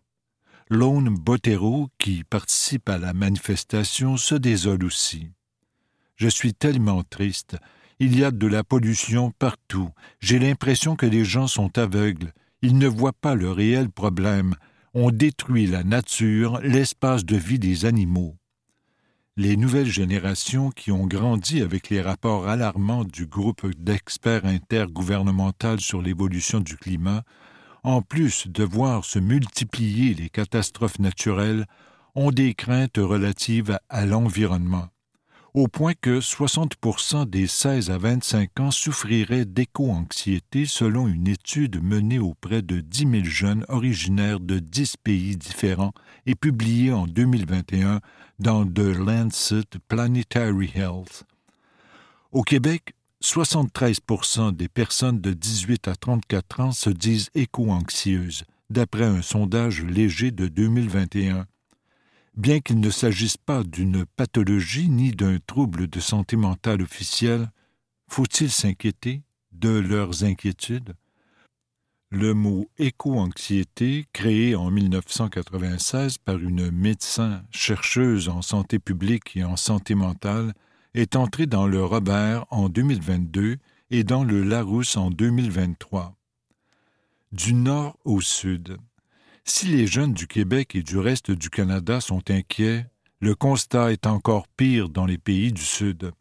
Lone 0.68 1.08
Botero, 1.08 1.88
qui 1.98 2.24
participe 2.24 2.88
à 2.88 2.98
la 2.98 3.12
manifestation, 3.12 4.16
se 4.16 4.34
désole 4.34 4.84
aussi. 4.84 5.30
Je 6.16 6.28
suis 6.28 6.54
tellement 6.54 7.02
triste. 7.02 7.56
Il 7.98 8.18
y 8.18 8.24
a 8.24 8.30
de 8.30 8.46
la 8.46 8.62
pollution 8.62 9.32
partout. 9.32 9.90
J'ai 10.20 10.38
l'impression 10.38 10.94
que 10.94 11.06
les 11.06 11.24
gens 11.24 11.46
sont 11.46 11.76
aveugles. 11.78 12.32
Ils 12.62 12.78
ne 12.78 12.86
voient 12.86 13.12
pas 13.12 13.34
le 13.34 13.50
réel 13.50 13.90
problème 13.90 14.54
on 14.94 15.10
détruit 15.10 15.66
la 15.66 15.84
nature, 15.84 16.60
l'espace 16.62 17.24
de 17.24 17.36
vie 17.36 17.58
des 17.58 17.84
animaux. 17.84 18.36
Les 19.36 19.56
nouvelles 19.56 19.90
générations 19.90 20.70
qui 20.70 20.90
ont 20.90 21.06
grandi 21.06 21.62
avec 21.62 21.88
les 21.88 22.02
rapports 22.02 22.48
alarmants 22.48 23.04
du 23.04 23.26
groupe 23.26 23.66
d'experts 23.76 24.44
intergouvernemental 24.44 25.80
sur 25.80 26.02
l'évolution 26.02 26.60
du 26.60 26.76
climat, 26.76 27.22
en 27.84 28.02
plus 28.02 28.48
de 28.48 28.64
voir 28.64 29.04
se 29.04 29.18
multiplier 29.18 30.14
les 30.14 30.28
catastrophes 30.28 30.98
naturelles, 30.98 31.66
ont 32.14 32.32
des 32.32 32.54
craintes 32.54 32.98
relatives 32.98 33.78
à 33.88 34.04
l'environnement 34.04 34.88
au 35.54 35.68
point 35.68 35.94
que 36.00 36.20
60% 36.20 37.28
des 37.28 37.46
16 37.46 37.90
à 37.90 37.98
25 37.98 38.60
ans 38.60 38.70
souffriraient 38.70 39.44
d'éco-anxiété 39.44 40.66
selon 40.66 41.08
une 41.08 41.26
étude 41.26 41.82
menée 41.82 42.18
auprès 42.18 42.62
de 42.62 42.80
10 42.80 42.98
000 43.10 43.24
jeunes 43.24 43.64
originaires 43.68 44.40
de 44.40 44.58
10 44.58 44.96
pays 44.98 45.36
différents 45.36 45.92
et 46.26 46.34
publiée 46.34 46.92
en 46.92 47.06
2021 47.06 48.00
dans 48.38 48.64
The 48.64 48.96
Lancet 48.96 49.78
Planetary 49.88 50.70
Health. 50.74 51.24
Au 52.32 52.42
Québec, 52.42 52.94
73% 53.22 54.54
des 54.54 54.68
personnes 54.68 55.20
de 55.20 55.32
18 55.32 55.88
à 55.88 55.96
34 55.96 56.60
ans 56.60 56.72
se 56.72 56.90
disent 56.90 57.28
éco-anxieuses, 57.34 58.44
d'après 58.70 59.04
un 59.04 59.20
sondage 59.20 59.82
léger 59.82 60.30
de 60.30 60.46
2021. 60.46 61.46
Bien 62.40 62.60
qu'il 62.60 62.80
ne 62.80 62.88
s'agisse 62.88 63.36
pas 63.36 63.62
d'une 63.62 64.06
pathologie 64.06 64.88
ni 64.88 65.10
d'un 65.10 65.36
trouble 65.46 65.88
de 65.88 66.00
santé 66.00 66.36
mentale 66.36 66.80
officiel, 66.80 67.50
faut-il 68.08 68.50
s'inquiéter 68.50 69.20
de 69.52 69.68
leurs 69.68 70.24
inquiétudes? 70.24 70.94
Le 72.08 72.32
mot 72.32 72.70
éco-anxiété, 72.78 74.06
créé 74.14 74.54
en 74.54 74.70
1996 74.70 76.16
par 76.16 76.38
une 76.38 76.70
médecin 76.70 77.42
chercheuse 77.50 78.30
en 78.30 78.40
santé 78.40 78.78
publique 78.78 79.36
et 79.36 79.44
en 79.44 79.58
santé 79.58 79.94
mentale, 79.94 80.54
est 80.94 81.16
entré 81.16 81.44
dans 81.44 81.66
le 81.66 81.84
Robert 81.84 82.46
en 82.48 82.70
2022 82.70 83.58
et 83.90 84.02
dans 84.02 84.24
le 84.24 84.44
Larousse 84.44 84.96
en 84.96 85.10
2023. 85.10 86.16
Du 87.32 87.52
nord 87.52 87.98
au 88.06 88.22
sud. 88.22 88.78
Si 89.52 89.66
les 89.66 89.88
jeunes 89.88 90.14
du 90.14 90.28
Québec 90.28 90.76
et 90.76 90.82
du 90.84 90.96
reste 90.96 91.32
du 91.32 91.50
Canada 91.50 92.00
sont 92.00 92.30
inquiets, 92.30 92.86
le 93.18 93.34
constat 93.34 93.92
est 93.92 94.06
encore 94.06 94.46
pire 94.46 94.88
dans 94.88 95.06
les 95.06 95.18
pays 95.18 95.52
du 95.52 95.60
Sud. 95.60 96.12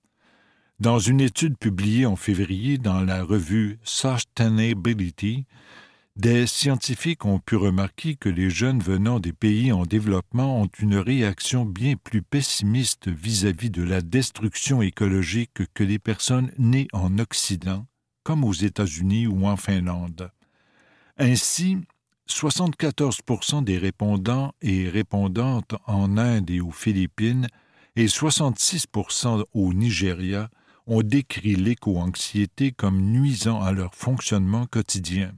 Dans 0.79 0.98
une 0.98 1.21
étude 1.21 1.55
publiée 1.55 2.07
en 2.07 2.15
février 2.15 2.79
dans 2.79 3.01
la 3.01 3.24
revue 3.24 3.79
Sustainability, 3.83 5.45
des 6.15 6.48
scientifiques 6.48 7.24
ont 7.24 7.38
pu 7.38 7.55
remarquer 7.55 8.15
que 8.15 8.29
les 8.29 8.50
jeunes 8.50 8.79
venant 8.79 9.19
des 9.19 9.31
pays 9.31 9.71
en 9.71 9.83
développement 9.83 10.63
ont 10.63 10.71
une 10.79 10.98
réaction 10.98 11.65
bien 11.65 11.93
plus 12.03 12.24
pessimiste 12.24 13.09
vis-à-vis 13.09 13.69
de 13.69 13.83
la 13.83 14.01
destruction 14.01 14.81
écologique 14.81 15.71
que 15.75 15.83
les 15.83 16.00
personnes 16.00 16.51
nées 16.57 16.88
en 16.93 17.19
Occident, 17.19 17.86
comme 18.24 18.43
aux 18.43 18.53
États-Unis 18.53 19.27
ou 19.27 19.45
en 19.45 19.55
Finlande. 19.55 20.31
Ainsi, 21.17 21.77
74% 22.29 23.63
des 23.63 23.77
répondants 23.77 24.53
et 24.62 24.88
répondantes 24.88 25.75
en 25.88 26.17
Inde 26.17 26.50
et 26.50 26.62
aux 26.62 26.71
Philippines 26.71 27.48
et 27.95 28.05
66% 28.05 29.43
au 29.53 29.74
Nigeria 29.74 30.50
ont 30.88 31.01
décrit 31.01 31.55
l'éco-anxiété 31.55 32.71
comme 32.71 33.01
nuisant 33.01 33.62
à 33.62 33.71
leur 33.71 33.93
fonctionnement 33.93 34.65
quotidien. 34.65 35.31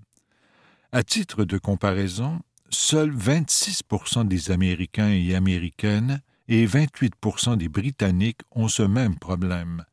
À 0.92 1.04
titre 1.04 1.46
de 1.46 1.58
comparaison, 1.58 2.40
seuls 2.70 3.16
26% 3.16 4.28
des 4.28 4.52
Américains 4.52 5.12
et 5.12 5.36
Américaines 5.36 6.22
et 6.48 6.66
28% 6.68 7.58
des 7.58 7.70
Britanniques 7.70 8.42
ont 8.52 8.68
ce 8.68 8.84
même 8.84 9.18
problème. 9.18 9.86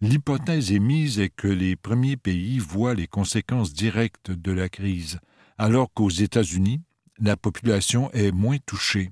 L'hypothèse 0.00 0.70
émise 0.72 1.18
est 1.18 1.30
que 1.30 1.48
les 1.48 1.74
premiers 1.74 2.16
pays 2.16 2.58
voient 2.58 2.94
les 2.94 3.06
conséquences 3.08 3.72
directes 3.72 4.30
de 4.30 4.52
la 4.52 4.68
crise, 4.68 5.18
alors 5.58 5.92
qu'aux 5.92 6.08
États-Unis, 6.08 6.80
la 7.18 7.36
population 7.36 8.10
est 8.12 8.32
moins 8.32 8.58
touchée. 8.64 9.10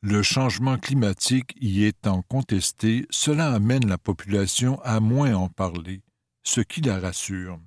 Le 0.00 0.22
changement 0.22 0.78
climatique 0.78 1.54
y 1.60 1.84
étant 1.84 2.22
contesté, 2.22 3.06
cela 3.10 3.52
amène 3.52 3.86
la 3.86 3.98
population 3.98 4.80
à 4.82 5.00
moins 5.00 5.34
en 5.34 5.48
parler, 5.48 6.02
ce 6.42 6.60
qui 6.60 6.80
la 6.80 6.98
rassure. 6.98 7.58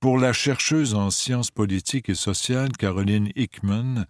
Pour 0.00 0.18
la 0.18 0.32
chercheuse 0.32 0.94
en 0.94 1.10
sciences 1.10 1.50
politiques 1.50 2.08
et 2.08 2.14
sociales 2.14 2.72
Caroline 2.76 3.30
Hickman, 3.36 4.06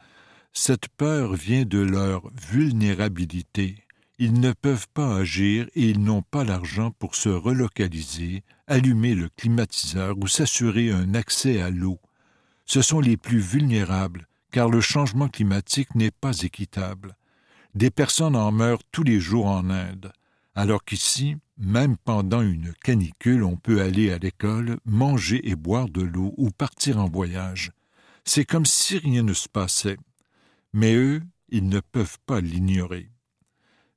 cette 0.52 0.88
peur 0.88 1.34
vient 1.34 1.64
de 1.64 1.78
leur 1.78 2.30
vulnérabilité. 2.50 3.76
Ils 4.18 4.38
ne 4.38 4.52
peuvent 4.52 4.88
pas 4.92 5.16
agir 5.16 5.66
et 5.74 5.88
ils 5.88 6.02
n'ont 6.02 6.22
pas 6.22 6.44
l'argent 6.44 6.90
pour 6.90 7.14
se 7.14 7.30
relocaliser, 7.30 8.42
allumer 8.66 9.14
le 9.14 9.28
climatiseur 9.30 10.16
ou 10.18 10.26
s'assurer 10.26 10.90
un 10.90 11.14
accès 11.14 11.60
à 11.62 11.70
l'eau. 11.70 11.98
Ce 12.72 12.82
sont 12.82 13.00
les 13.00 13.16
plus 13.16 13.40
vulnérables, 13.40 14.28
car 14.52 14.68
le 14.68 14.80
changement 14.80 15.26
climatique 15.26 15.92
n'est 15.96 16.12
pas 16.12 16.38
équitable. 16.42 17.16
Des 17.74 17.90
personnes 17.90 18.36
en 18.36 18.52
meurent 18.52 18.84
tous 18.92 19.02
les 19.02 19.18
jours 19.18 19.46
en 19.46 19.70
Inde, 19.70 20.12
alors 20.54 20.84
qu'ici, 20.84 21.34
même 21.58 21.96
pendant 21.96 22.42
une 22.42 22.72
canicule, 22.74 23.42
on 23.42 23.56
peut 23.56 23.82
aller 23.82 24.12
à 24.12 24.18
l'école, 24.18 24.78
manger 24.84 25.50
et 25.50 25.56
boire 25.56 25.88
de 25.88 26.02
l'eau 26.02 26.32
ou 26.36 26.50
partir 26.50 26.98
en 26.98 27.08
voyage. 27.08 27.72
C'est 28.24 28.44
comme 28.44 28.66
si 28.66 28.98
rien 28.98 29.24
ne 29.24 29.34
se 29.34 29.48
passait. 29.48 29.98
Mais 30.72 30.94
eux, 30.94 31.22
ils 31.48 31.68
ne 31.68 31.80
peuvent 31.80 32.18
pas 32.24 32.40
l'ignorer. 32.40 33.10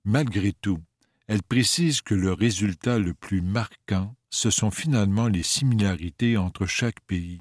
Malgré 0.03 0.51
tout, 0.51 0.79
elle 1.27 1.43
précise 1.43 2.01
que 2.01 2.15
le 2.15 2.33
résultat 2.33 2.97
le 2.97 3.13
plus 3.13 3.43
marquant, 3.43 4.15
ce 4.31 4.49
sont 4.49 4.71
finalement 4.71 5.27
les 5.27 5.43
similarités 5.43 6.37
entre 6.37 6.65
chaque 6.65 7.01
pays. 7.01 7.39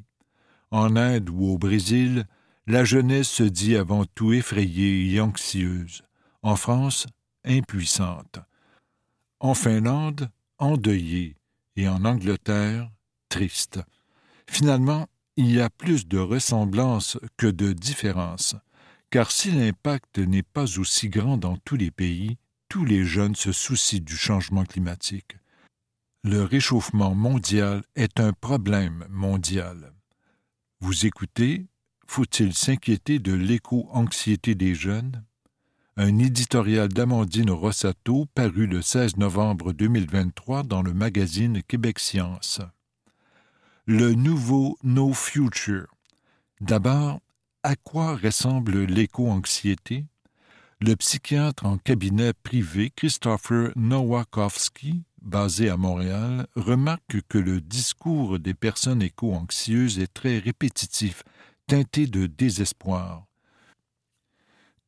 En 0.73 0.97
Inde 0.97 1.31
ou 1.31 1.53
au 1.53 1.59
Brésil, 1.59 2.25
la 2.67 2.85
jeunesse 2.85 3.29
se 3.29 3.45
dit 3.45 3.77
avant 3.77 4.05
tout 4.05 4.33
effrayée 4.33 5.13
et 5.13 5.21
anxieuse. 5.21 6.03
En 6.43 6.57
France, 6.57 7.07
impuissante 7.45 8.41
en 9.43 9.55
Finlande, 9.55 10.31
endeuillé, 10.59 11.37
et 11.75 11.89
en 11.89 12.05
Angleterre, 12.05 12.89
triste. 13.29 13.81
Finalement, 14.49 15.09
il 15.37 15.51
y 15.51 15.61
a 15.61 15.69
plus 15.69 16.07
de 16.07 16.19
ressemblances 16.19 17.19
que 17.37 17.49
de 17.49 17.73
différences, 17.73 18.55
car 19.11 19.33
si 19.33 19.51
l'impact 19.51 20.19
n'est 20.19 20.45
pas 20.45 20.79
aussi 20.79 21.09
grand 21.09 21.39
dans 21.39 21.57
tous 21.57 21.75
les 21.75 21.91
pays, 21.91 22.39
tous 22.69 22.85
les 22.85 23.05
jeunes 23.05 23.35
se 23.35 23.51
soucient 23.51 23.99
du 24.01 24.17
changement 24.17 24.65
climatique. 24.65 25.37
Le 26.23 26.45
réchauffement 26.45 27.15
mondial 27.17 27.83
est 27.97 28.21
un 28.21 28.33
problème 28.33 29.05
mondial. 29.11 29.93
Vous 30.85 31.07
écoutez 31.07 31.67
Faut-il 32.09 32.55
s'inquiéter 32.55 33.21
de 33.21 33.33
l'éco-anxiété 33.33 34.57
des 34.57 34.75
jeunes? 34.75 35.23
Un 35.97 36.19
éditorial 36.19 36.89
d'Amandine 36.89 37.53
Rossato 37.53 38.27
paru 38.35 38.67
le 38.67 38.83
16 38.83 39.17
novembre 39.17 39.73
2023 39.73 40.65
dans 40.65 40.83
le 40.83 40.93
magazine 40.93 41.63
Québec 41.63 42.01
Science. 42.01 42.61
Le 43.87 44.15
nouveau 44.15 44.77
No 44.83 45.13
Future. 45.13 45.87
D'abord, 46.61 47.21
à 47.63 47.77
quoi 47.77 48.17
ressemble 48.17 48.83
l'éco-anxiété? 48.83 50.07
Le 50.81 50.97
psychiatre 50.97 51.65
en 51.65 51.79
cabinet 51.79 52.33
privé 52.33 52.91
Christopher 52.91 53.71
Nowakowski, 53.77 55.05
basé 55.23 55.69
à 55.69 55.77
Montréal, 55.77 56.47
remarque 56.57 57.21
que 57.29 57.39
le 57.39 57.61
discours 57.61 58.39
des 58.39 58.55
personnes 58.55 59.03
éco-anxieuses 59.03 59.99
est 59.99 60.13
très 60.13 60.39
répétitif, 60.39 61.23
teinté 61.67 62.07
de 62.07 62.27
désespoir. 62.27 63.27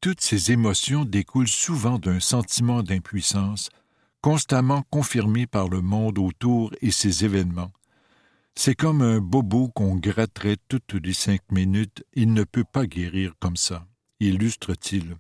Toutes 0.01 0.21
ces 0.21 0.53
émotions 0.53 1.05
découlent 1.05 1.49
souvent 1.49 1.99
d'un 1.99 2.21
sentiment 2.21 2.83
d'impuissance, 2.83 3.71
constamment 4.21 4.83
confirmé 4.91 5.47
par 5.47 5.69
le 5.69 5.81
monde 5.81 6.19
autour 6.19 6.73
et 6.81 6.91
ses 6.91 7.25
événements. 7.25 7.73
C'est 8.55 8.75
comme 8.75 9.03
un 9.03 9.21
bobo 9.21 9.69
qu'on 9.69 9.97
gratterait 9.97 10.59
toutes 10.69 10.95
les 10.95 11.15
cinq 11.15 11.41
minutes, 11.51 12.05
il 12.13 12.33
ne 12.33 12.45
peut 12.45 12.65
pas 12.65 12.87
guérir 12.87 13.35
comme 13.41 13.57
ça, 13.57 13.87
illustre-t-il. 14.21 15.17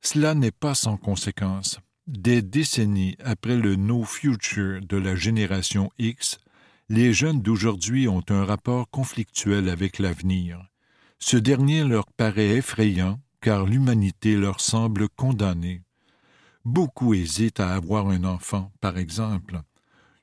Cela 0.00 0.34
n'est 0.34 0.52
pas 0.52 0.74
sans 0.74 0.96
conséquence. 0.96 1.78
Des 2.08 2.42
décennies 2.42 3.16
après 3.24 3.56
le 3.56 3.76
No 3.76 4.02
Future 4.02 4.80
de 4.80 4.96
la 4.96 5.14
génération 5.14 5.88
X, 6.00 6.40
les 6.88 7.12
jeunes 7.12 7.40
d'aujourd'hui 7.40 8.08
ont 8.08 8.24
un 8.28 8.44
rapport 8.44 8.90
conflictuel 8.90 9.68
avec 9.68 10.00
l'avenir. 10.00 10.66
Ce 11.20 11.36
dernier 11.36 11.84
leur 11.84 12.06
paraît 12.06 12.56
effrayant, 12.56 13.20
car 13.40 13.66
l'humanité 13.66 14.36
leur 14.36 14.60
semble 14.60 15.08
condamnée. 15.10 15.82
Beaucoup 16.64 17.14
hésitent 17.14 17.60
à 17.60 17.72
avoir 17.72 18.08
un 18.08 18.24
enfant, 18.24 18.72
par 18.80 18.98
exemple. 18.98 19.60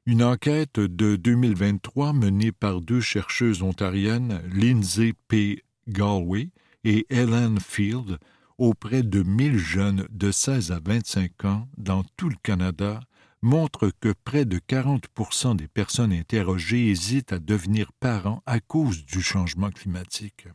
Une 0.05 0.23
enquête 0.23 0.81
de 0.81 1.15
2023 1.15 2.11
menée 2.11 2.51
par 2.51 2.81
deux 2.81 3.01
chercheuses 3.01 3.63
ontariennes, 3.63 4.41
Lindsay 4.51 5.13
P. 5.29 5.63
Galway 5.87 6.49
et 6.83 7.05
Ellen 7.09 7.57
Field, 7.57 8.19
auprès 8.59 9.03
de 9.03 9.23
1000 9.23 9.57
jeunes 9.57 10.05
de 10.11 10.31
16 10.31 10.71
à 10.71 10.79
25 10.83 11.45
ans 11.45 11.67
dans 11.77 12.03
tout 12.17 12.29
le 12.29 12.35
Canada, 12.43 12.99
montre 13.41 13.91
que 14.01 14.13
près 14.25 14.45
de 14.45 14.59
40% 14.59 15.55
des 15.55 15.69
personnes 15.69 16.11
interrogées 16.11 16.89
hésitent 16.89 17.31
à 17.33 17.39
devenir 17.39 17.91
parents 17.93 18.43
à 18.45 18.59
cause 18.59 19.05
du 19.05 19.21
changement 19.21 19.71
climatique. 19.71 20.47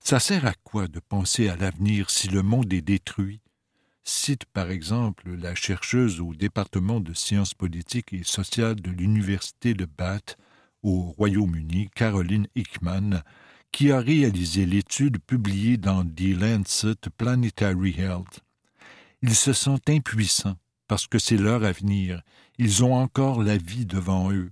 Ça 0.00 0.20
sert 0.20 0.46
à 0.46 0.54
quoi 0.62 0.86
de 0.86 1.00
penser 1.00 1.48
à 1.48 1.56
l'avenir 1.56 2.08
si 2.08 2.28
le 2.28 2.42
monde 2.42 2.72
est 2.72 2.82
détruit? 2.82 3.40
Cite 4.04 4.46
par 4.46 4.70
exemple 4.70 5.28
la 5.34 5.54
chercheuse 5.54 6.20
au 6.20 6.34
département 6.34 7.00
de 7.00 7.12
sciences 7.12 7.52
politiques 7.52 8.12
et 8.12 8.22
sociales 8.22 8.80
de 8.80 8.90
l'Université 8.90 9.74
de 9.74 9.84
Bath 9.84 10.38
au 10.82 11.12
Royaume-Uni, 11.18 11.90
Caroline 11.94 12.46
Hickman, 12.54 13.22
qui 13.72 13.92
a 13.92 14.00
réalisé 14.00 14.66
l'étude 14.66 15.18
publiée 15.18 15.76
dans 15.76 16.04
The 16.04 16.34
Lancet 16.40 17.08
Planetary 17.16 17.94
Health. 17.98 18.40
Ils 19.22 19.34
se 19.34 19.52
sentent 19.52 19.88
impuissants, 19.90 20.56
parce 20.86 21.06
que 21.06 21.18
c'est 21.18 21.36
leur 21.36 21.64
avenir. 21.64 22.22
Ils 22.58 22.84
ont 22.84 22.94
encore 22.94 23.42
la 23.42 23.56
vie 23.56 23.86
devant 23.86 24.32
eux. 24.32 24.50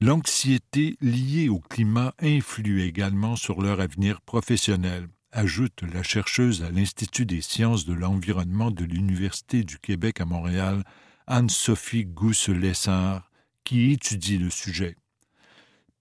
L'anxiété 0.00 0.96
liée 1.00 1.48
au 1.48 1.60
climat 1.60 2.14
influe 2.20 2.82
également 2.82 3.36
sur 3.36 3.62
leur 3.62 3.80
avenir 3.80 4.20
professionnel, 4.20 5.08
ajoute 5.32 5.82
la 5.82 6.02
chercheuse 6.02 6.62
à 6.62 6.70
l'Institut 6.70 7.26
des 7.26 7.40
sciences 7.40 7.86
de 7.86 7.94
l'environnement 7.94 8.70
de 8.70 8.84
l'Université 8.84 9.64
du 9.64 9.78
Québec 9.78 10.20
à 10.20 10.24
Montréal, 10.24 10.84
Anne-Sophie 11.26 12.04
Gousse-Lessard, 12.04 13.30
qui 13.64 13.92
étudie 13.92 14.38
le 14.38 14.50
sujet. 14.50 14.96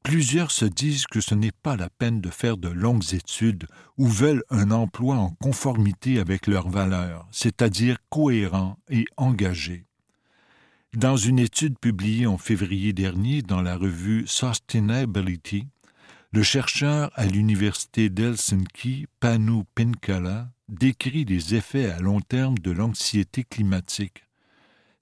Plusieurs 0.04 0.52
se 0.52 0.66
disent 0.66 1.08
que 1.08 1.22
ce 1.22 1.34
n'est 1.34 1.54
pas 1.54 1.78
la 1.78 1.89
peine 1.89 2.20
de 2.20 2.30
faire 2.30 2.58
de 2.58 2.68
longues 2.68 3.13
études 3.13 3.68
ou 3.98 4.06
veulent 4.06 4.44
un 4.50 4.70
emploi 4.72 5.16
en 5.16 5.30
conformité 5.30 6.20
avec 6.20 6.46
leurs 6.48 6.70
valeurs, 6.70 7.26
c'est-à-dire 7.32 7.98
cohérent 8.10 8.78
et 8.89 9.06
engagé. 9.16 9.86
Dans 10.94 11.16
une 11.16 11.39
étude 11.39 11.80
publiée 11.80 12.28
en 12.28 12.38
février 12.38 12.92
dernier 12.92 13.42
dans 13.42 13.62
la 13.62 13.78
revue 13.78 14.26
Sustainability, 14.28 15.68
le 16.34 16.44
chercheur 16.44 17.10
à 17.16 17.26
l'université 17.26 18.10
d'Helsinki, 18.10 19.08
Panu 19.22 19.63
Pinkala, 19.74 20.52
décrit 20.68 21.24
les 21.24 21.56
effets 21.56 21.89
à 21.89 22.00
long 22.00 22.20
terme 22.20 22.58
de 22.58 22.72
l'anxiété 22.72 23.46
climatique 23.46 24.26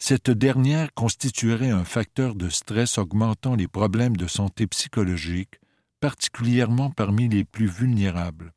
cette 0.03 0.31
dernière 0.31 0.95
constituerait 0.95 1.69
un 1.69 1.83
facteur 1.83 2.33
de 2.33 2.49
stress 2.49 2.97
augmentant 2.97 3.55
les 3.55 3.67
problèmes 3.67 4.17
de 4.17 4.25
santé 4.25 4.65
psychologique, 4.65 5.59
particulièrement 5.99 6.89
parmi 6.89 7.29
les 7.29 7.43
plus 7.43 7.67
vulnérables. 7.67 8.51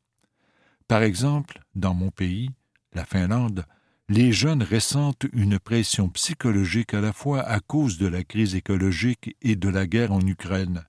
Par 0.87 1.03
exemple, 1.03 1.61
dans 1.75 1.93
mon 1.93 2.09
pays, 2.09 2.49
la 2.93 3.05
Finlande, 3.05 3.65
les 4.09 4.31
jeunes 4.31 4.63
ressentent 4.63 5.27
une 5.33 5.59
pression 5.59 6.09
psychologique 6.09 6.95
à 6.95 6.99
la 6.99 7.13
fois 7.13 7.43
à 7.43 7.59
cause 7.59 7.99
de 7.99 8.07
la 8.07 8.23
crise 8.23 8.55
écologique 8.55 9.37
et 9.43 9.55
de 9.55 9.69
la 9.69 9.85
guerre 9.85 10.13
en 10.13 10.21
Ukraine. 10.21 10.85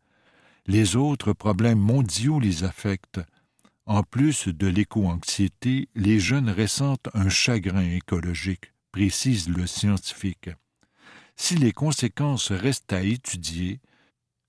Les 0.67 0.97
autres 0.97 1.35
problèmes 1.35 1.79
mondiaux 1.79 2.41
les 2.41 2.65
affectent. 2.65 3.21
En 3.85 4.03
plus 4.03 4.49
de 4.49 4.67
l'éco-anxiété, 4.69 5.91
les 5.95 6.19
jeunes 6.19 6.49
ressentent 6.49 7.11
un 7.13 7.29
chagrin 7.29 7.85
écologique 7.85 8.73
précise 8.97 9.51
le 9.51 9.67
scientifique. 9.67 10.49
Si 11.37 11.55
les 11.55 11.73
conséquences 11.73 12.51
restent 12.51 12.95
à 12.95 13.03
étudier, 13.03 13.79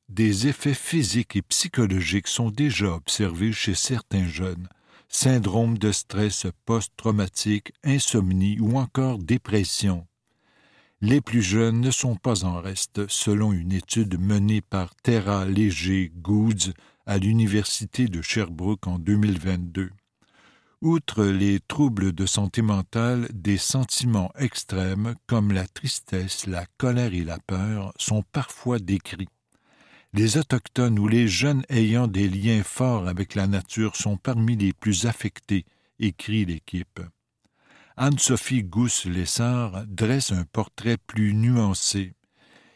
des 0.08 0.48
effets 0.48 0.74
physiques 0.74 1.36
et 1.36 1.42
psychologiques 1.42 2.30
sont 2.30 2.50
déjà 2.50 2.94
observés 2.94 3.52
chez 3.52 3.76
certains 3.76 4.26
jeunes. 4.26 4.70
Syndrome 5.10 5.78
de 5.78 5.92
stress 5.92 6.48
post-traumatique, 6.64 7.74
insomnie 7.84 8.58
ou 8.62 8.78
encore 8.78 9.18
dépression. 9.18 10.08
Les 11.02 11.20
plus 11.20 11.44
jeunes 11.44 11.82
ne 11.82 11.92
sont 11.92 12.16
pas 12.16 12.46
en 12.46 12.62
reste, 12.62 13.06
selon 13.10 13.52
une 13.52 13.74
étude 13.74 14.18
menée 14.18 14.62
par 14.62 14.96
Terra 14.96 15.44
Léger 15.44 16.10
Goods 16.16 16.72
à 17.06 17.18
l'Université 17.18 18.08
de 18.08 18.22
Sherbrooke 18.22 18.88
en 18.88 18.98
2022. 18.98 19.90
Outre 20.84 21.26
les 21.26 21.60
troubles 21.60 22.12
de 22.12 22.28
santé 22.28 22.62
mentale, 22.62 23.28
des 23.34 23.58
sentiments 23.58 24.32
extrêmes 24.38 25.16
comme 25.26 25.52
la 25.52 25.68
tristesse, 25.68 26.46
la 26.46 26.68
colère 26.78 27.16
et 27.16 27.24
la 27.24 27.40
peur 27.40 27.94
sont 27.98 28.22
parfois 28.32 28.78
décrits. 28.78 29.28
Les 30.14 30.38
Autochtones 30.38 31.00
ou 31.00 31.08
les 31.08 31.28
jeunes 31.28 31.64
ayant 31.70 32.06
des 32.06 32.30
liens 32.30 32.62
forts 32.62 33.08
avec 33.08 33.34
la 33.34 33.48
nature 33.48 33.96
sont 33.96 34.18
parmi 34.18 34.56
les 34.56 34.72
plus 34.72 35.08
affectés, 35.08 35.66
écrit 35.98 36.46
l'équipe. 36.46 37.00
Anne-Sophie 37.96 38.64
Gousse-Lessard 38.64 39.84
dresse 39.88 40.32
un 40.32 40.44
portrait 40.44 40.98
plus 41.08 41.34
nuancé. 41.34 42.14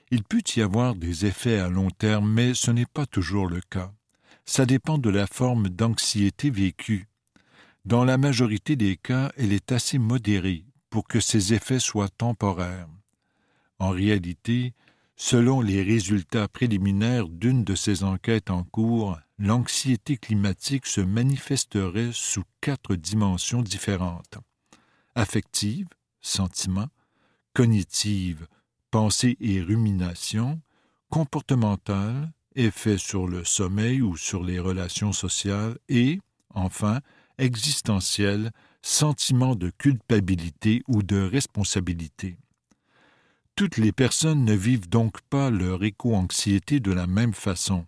Il 0.09 0.23
peut 0.23 0.41
y 0.55 0.61
avoir 0.61 0.95
des 0.95 1.27
effets 1.27 1.59
à 1.59 1.69
long 1.69 1.91
terme, 1.91 2.27
mais 2.33 2.55
ce 2.55 2.71
n'est 2.71 2.87
pas 2.87 3.05
toujours 3.05 3.47
le 3.47 3.61
cas. 3.61 3.93
Ça 4.43 4.65
dépend 4.65 4.97
de 4.97 5.11
la 5.11 5.27
forme 5.27 5.69
d'anxiété 5.69 6.49
vécue 6.49 7.10
dans 7.85 8.05
la 8.05 8.17
majorité 8.17 8.75
des 8.75 8.97
cas, 8.97 9.31
elle 9.37 9.53
est 9.53 9.71
assez 9.71 9.97
modérée 9.97 10.65
pour 10.89 11.07
que 11.07 11.19
ses 11.19 11.53
effets 11.53 11.79
soient 11.79 12.09
temporaires. 12.09 12.87
En 13.79 13.89
réalité, 13.89 14.73
selon 15.15 15.61
les 15.61 15.81
résultats 15.81 16.47
préliminaires 16.47 17.27
d'une 17.27 17.63
de 17.63 17.75
ces 17.75 18.03
enquêtes 18.03 18.51
en 18.51 18.63
cours, 18.63 19.17
l'anxiété 19.39 20.17
climatique 20.17 20.85
se 20.85 21.01
manifesterait 21.01 22.11
sous 22.13 22.43
quatre 22.61 22.95
dimensions 22.95 23.61
différentes 23.61 24.37
affective, 25.15 25.87
sentiment, 26.21 26.87
cognitive, 27.53 28.47
pensée 28.91 29.37
et 29.39 29.61
rumination, 29.61 30.61
comportementale, 31.09 32.31
effet 32.55 32.97
sur 32.97 33.27
le 33.27 33.43
sommeil 33.43 34.01
ou 34.01 34.17
sur 34.17 34.43
les 34.43 34.59
relations 34.59 35.13
sociales, 35.13 35.77
et, 35.89 36.19
enfin, 36.53 36.99
existentiel, 37.37 38.51
sentiment 38.81 39.55
de 39.55 39.69
culpabilité 39.77 40.83
ou 40.87 41.03
de 41.03 41.21
responsabilité. 41.21 42.37
Toutes 43.55 43.77
les 43.77 43.91
personnes 43.91 44.45
ne 44.45 44.53
vivent 44.53 44.89
donc 44.89 45.21
pas 45.29 45.49
leur 45.49 45.83
éco-anxiété 45.83 46.79
de 46.79 46.91
la 46.91 47.07
même 47.07 47.33
façon, 47.33 47.85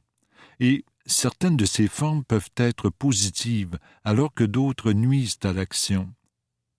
et 0.59 0.85
certaines 1.05 1.57
de 1.57 1.65
ces 1.65 1.87
formes 1.87 2.23
peuvent 2.23 2.51
être 2.57 2.89
positives 2.89 3.77
alors 4.03 4.33
que 4.33 4.43
d'autres 4.43 4.91
nuisent 4.91 5.39
à 5.43 5.53
l'action. 5.53 6.13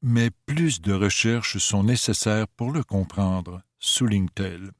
Mais 0.03 0.31
plus 0.47 0.81
de 0.81 0.93
recherches 0.93 1.59
sont 1.59 1.85
nécessaires 1.85 2.49
pour 2.49 2.73
le 2.73 2.85
comprendre, 2.85 3.63
souligne-t-elle. 3.79 4.71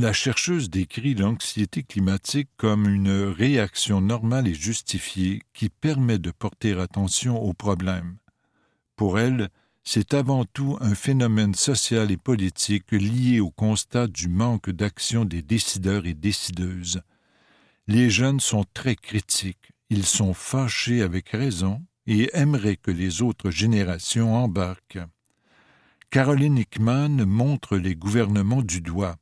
La 0.00 0.12
chercheuse 0.12 0.70
décrit 0.70 1.14
l'anxiété 1.14 1.82
climatique 1.82 2.50
comme 2.56 2.88
une 2.88 3.10
réaction 3.10 4.00
normale 4.00 4.46
et 4.46 4.54
justifiée 4.54 5.42
qui 5.52 5.70
permet 5.70 6.20
de 6.20 6.30
porter 6.30 6.78
attention 6.78 7.42
aux 7.42 7.52
problèmes. 7.52 8.16
Pour 8.94 9.18
elle, 9.18 9.48
c'est 9.82 10.14
avant 10.14 10.44
tout 10.44 10.78
un 10.80 10.94
phénomène 10.94 11.56
social 11.56 12.12
et 12.12 12.16
politique 12.16 12.92
lié 12.92 13.40
au 13.40 13.50
constat 13.50 14.06
du 14.06 14.28
manque 14.28 14.70
d'action 14.70 15.24
des 15.24 15.42
décideurs 15.42 16.06
et 16.06 16.14
décideuses. 16.14 17.02
Les 17.88 18.08
jeunes 18.08 18.38
sont 18.38 18.66
très 18.72 18.94
critiques, 18.94 19.72
ils 19.90 20.06
sont 20.06 20.32
fâchés 20.32 21.02
avec 21.02 21.30
raison 21.30 21.82
et 22.06 22.30
aimeraient 22.34 22.76
que 22.76 22.92
les 22.92 23.20
autres 23.20 23.50
générations 23.50 24.36
embarquent. 24.36 25.00
Caroline 26.10 26.58
Hickman 26.58 27.26
montre 27.26 27.76
les 27.76 27.96
gouvernements 27.96 28.62
du 28.62 28.80
doigt 28.80 29.16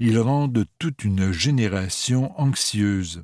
ils 0.00 0.18
rendent 0.18 0.64
toute 0.78 1.04
une 1.04 1.30
génération 1.30 2.36
anxieuse. 2.40 3.22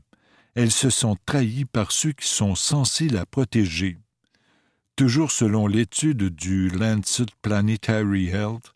Elles 0.54 0.70
se 0.70 0.90
sont 0.90 1.16
trahies 1.24 1.64
par 1.64 1.90
ceux 1.90 2.12
qui 2.12 2.28
sont 2.28 2.54
censés 2.54 3.08
la 3.08 3.24
protéger. 3.24 3.96
Toujours 4.94 5.30
selon 5.30 5.66
l'étude 5.66 6.34
du 6.34 6.68
Lancet 6.68 7.24
Planetary 7.40 8.28
Health, 8.28 8.74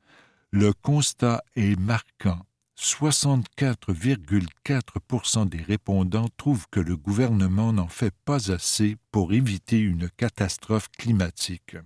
le 0.51 0.73
constat 0.73 1.45
est 1.57 1.79
marquant. 1.79 2.41
64,4% 2.79 5.47
des 5.47 5.63
répondants 5.63 6.31
trouvent 6.39 6.69
que 6.71 6.81
le 6.81 6.97
gouvernement 6.97 7.75
n'en 7.75 7.89
fait 7.89 8.15
pas 8.25 8.51
assez 8.51 8.97
pour 9.13 9.35
éviter 9.35 9.79
une 9.79 10.09
catastrophe 10.09 10.89
climatique. 10.97 11.77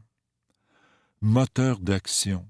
Moteur 1.20 1.81
d'action. 1.81 2.46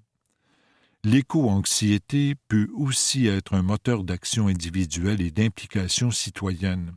L'éco-anxiété 1.04 2.34
peut 2.48 2.70
aussi 2.74 3.26
être 3.26 3.52
un 3.52 3.60
moteur 3.60 4.04
d'action 4.04 4.46
individuelle 4.46 5.20
et 5.20 5.30
d'implication 5.30 6.10
citoyenne. 6.10 6.94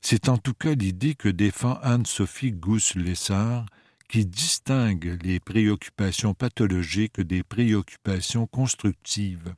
C'est 0.00 0.28
en 0.28 0.36
tout 0.36 0.52
cas 0.52 0.74
l'idée 0.74 1.14
que 1.14 1.28
défend 1.28 1.78
Anne-Sophie 1.82 2.50
Gousse-Lessard, 2.50 3.66
qui 4.08 4.26
distingue 4.26 5.18
les 5.22 5.38
préoccupations 5.38 6.34
pathologiques 6.34 7.20
des 7.20 7.44
préoccupations 7.44 8.48
constructives. 8.48 9.54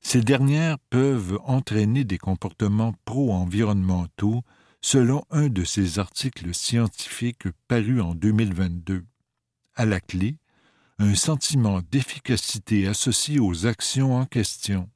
Ces 0.00 0.22
dernières 0.22 0.78
peuvent 0.88 1.38
entraîner 1.44 2.04
des 2.04 2.18
comportements 2.18 2.94
pro-environnementaux, 3.04 4.42
selon 4.80 5.24
un 5.30 5.48
de 5.48 5.64
ses 5.64 5.98
articles 5.98 6.54
scientifiques 6.54 7.48
parus 7.68 8.00
en 8.00 8.14
2022. 8.14 9.04
À 9.76 9.84
la 9.84 10.00
clé, 10.00 10.36
un 10.98 11.14
sentiment 11.14 11.80
d'efficacité 11.90 12.86
associé 12.86 13.40
aux 13.40 13.66
actions 13.66 14.16
en 14.16 14.26
question. 14.26 14.88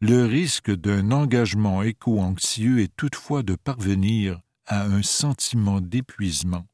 Le 0.00 0.24
risque 0.24 0.74
d'un 0.74 1.12
engagement 1.12 1.82
éco-anxieux 1.82 2.80
est 2.80 2.96
toutefois 2.96 3.42
de 3.42 3.54
parvenir 3.54 4.40
à 4.66 4.84
un 4.84 5.02
sentiment 5.02 5.80
d'épuisement, 5.80 6.66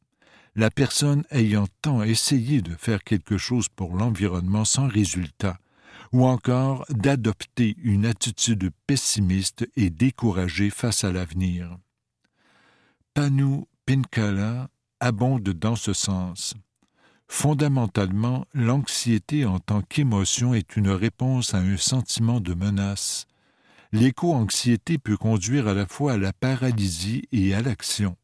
la 0.57 0.71
personne 0.71 1.25
ayant 1.31 1.67
tant 1.83 2.03
essayé 2.03 2.63
de 2.63 2.75
faire 2.75 3.05
quelque 3.05 3.37
chose 3.37 3.69
pour 3.69 3.95
l'environnement 3.95 4.65
sans 4.65 4.89
résultat, 4.89 5.59
ou 6.13 6.27
encore 6.27 6.87
d'adopter 6.89 7.77
une 7.83 8.07
attitude 8.07 8.71
pessimiste 8.87 9.69
et 9.77 9.91
découragée 9.91 10.71
face 10.71 11.05
à 11.05 11.13
l'avenir. 11.13 11.77
Panu 13.13 13.65
Pinkala 13.85 14.71
abonde 15.01 15.51
dans 15.51 15.77
ce 15.77 15.93
sens. 15.93 16.55
Fondamentalement, 17.29 18.47
l'anxiété 18.55 19.45
en 19.45 19.59
tant 19.59 19.83
qu'émotion 19.83 20.55
est 20.55 20.77
une 20.77 20.88
réponse 20.88 21.55
à 21.55 21.59
un 21.59 21.77
sentiment 21.77 22.41
de 22.41 22.55
menace. 22.55 23.27
L'éco-anxiété 23.93 24.99
peut 24.99 25.17
conduire 25.17 25.69
à 25.69 25.75
la 25.75 25.87
fois 25.87 26.14
à 26.14 26.17
la 26.17 26.33
paralysie 26.33 27.29
et 27.31 27.55
à 27.55 27.62
l'action. 27.62 28.17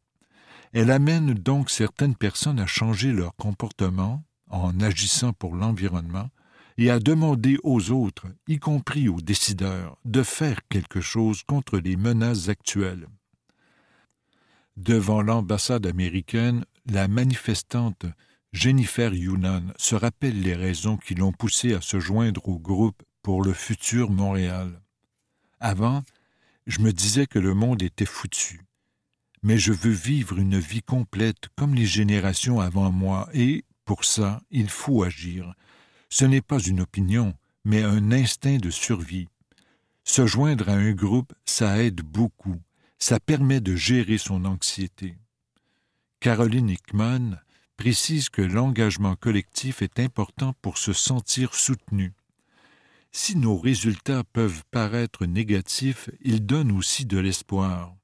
Elle 0.73 0.91
amène 0.91 1.33
donc 1.33 1.69
certaines 1.69 2.15
personnes 2.15 2.59
à 2.59 2.65
changer 2.65 3.13
leur 3.13 3.35
comportement 3.35 4.23
en 4.49 4.79
agissant 4.81 5.33
pour 5.33 5.55
l'environnement 5.55 6.29
et 6.77 6.89
à 6.89 6.99
demander 6.99 7.57
aux 7.63 7.91
autres, 7.91 8.27
y 8.47 8.59
compris 8.59 9.07
aux 9.07 9.21
décideurs, 9.21 9.97
de 10.03 10.23
faire 10.23 10.67
quelque 10.67 10.99
chose 10.99 11.43
contre 11.43 11.77
les 11.77 11.95
menaces 11.95 12.49
actuelles. 12.49 13.07
Devant 14.75 15.21
l'ambassade 15.21 15.85
américaine, 15.85 16.65
la 16.85 17.07
manifestante 17.07 18.05
Jennifer 18.55 19.13
Yunnan 19.13 19.73
se 19.75 19.95
rappelle 19.95 20.41
les 20.41 20.55
raisons 20.55 20.95
qui 20.95 21.13
l'ont 21.13 21.33
poussée 21.33 21.73
à 21.73 21.81
se 21.81 21.99
joindre 21.99 22.47
au 22.47 22.57
groupe 22.57 23.03
pour 23.21 23.43
le 23.43 23.51
futur 23.51 24.09
Montréal. 24.09 24.81
Avant, 25.59 26.03
je 26.65 26.79
me 26.79 26.93
disais 26.93 27.27
que 27.27 27.37
le 27.37 27.53
monde 27.53 27.83
était 27.83 28.05
foutu. 28.05 28.61
Mais 29.43 29.57
je 29.57 29.73
veux 29.73 29.91
vivre 29.91 30.39
une 30.39 30.57
vie 30.57 30.81
complète 30.81 31.49
comme 31.57 31.75
les 31.75 31.85
générations 31.85 32.61
avant 32.61 32.93
moi, 32.93 33.27
et, 33.33 33.65
pour 33.83 34.05
ça, 34.05 34.41
il 34.51 34.69
faut 34.69 35.03
agir. 35.03 35.53
Ce 36.09 36.23
n'est 36.23 36.41
pas 36.41 36.59
une 36.59 36.79
opinion, 36.79 37.33
mais 37.65 37.83
un 37.83 38.13
instinct 38.13 38.57
de 38.57 38.69
survie. 38.69 39.27
Se 40.05 40.25
joindre 40.25 40.69
à 40.69 40.75
un 40.75 40.93
groupe, 40.93 41.33
ça 41.43 41.83
aide 41.83 42.03
beaucoup. 42.03 42.61
Ça 42.99 43.19
permet 43.19 43.59
de 43.59 43.75
gérer 43.75 44.17
son 44.17 44.45
anxiété. 44.45 45.17
Caroline 46.21 46.69
Hickman 46.69 47.37
précise 47.77 48.29
que 48.29 48.41
l'engagement 48.41 49.15
collectif 49.15 49.81
est 49.81 49.99
important 49.99 50.53
pour 50.61 50.77
se 50.77 50.93
sentir 50.93 51.53
soutenu. 51.53 52.13
Si 53.11 53.37
nos 53.37 53.57
résultats 53.57 54.23
peuvent 54.23 54.63
paraître 54.71 55.25
négatifs, 55.25 56.09
ils 56.21 56.45
donnent 56.45 56.71
aussi 56.71 57.05
de 57.05 57.17
l'espoir. 57.17 57.95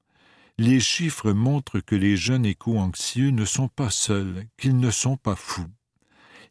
Les 0.58 0.80
chiffres 0.80 1.32
montrent 1.32 1.80
que 1.80 1.94
les 1.94 2.16
jeunes 2.16 2.46
éco-anxieux 2.46 3.30
ne 3.30 3.44
sont 3.44 3.68
pas 3.68 3.90
seuls, 3.90 4.46
qu'ils 4.56 4.78
ne 4.78 4.90
sont 4.90 5.16
pas 5.16 5.36
fous. 5.36 5.68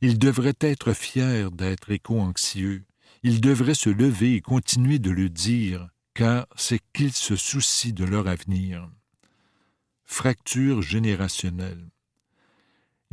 Ils 0.02 0.20
devraient 0.20 0.58
être 0.60 0.94
fiers 0.94 1.48
d'être 1.52 1.92
éco-anxieux. 1.92 2.84
Ils 3.24 3.42
devraient 3.42 3.76
se 3.76 3.90
lever 3.90 4.36
et 4.36 4.42
continuer 4.42 5.00
de 5.00 5.12
le 5.12 5.30
dire, 5.30 5.88
car 6.14 6.48
c'est 6.56 6.82
qu'ils 6.94 7.14
se 7.14 7.36
soucient 7.36 7.94
de 7.94 8.04
leur 8.04 8.28
avenir. 8.28 8.90
Fracture 10.04 10.82
générationnelle. 10.82 11.90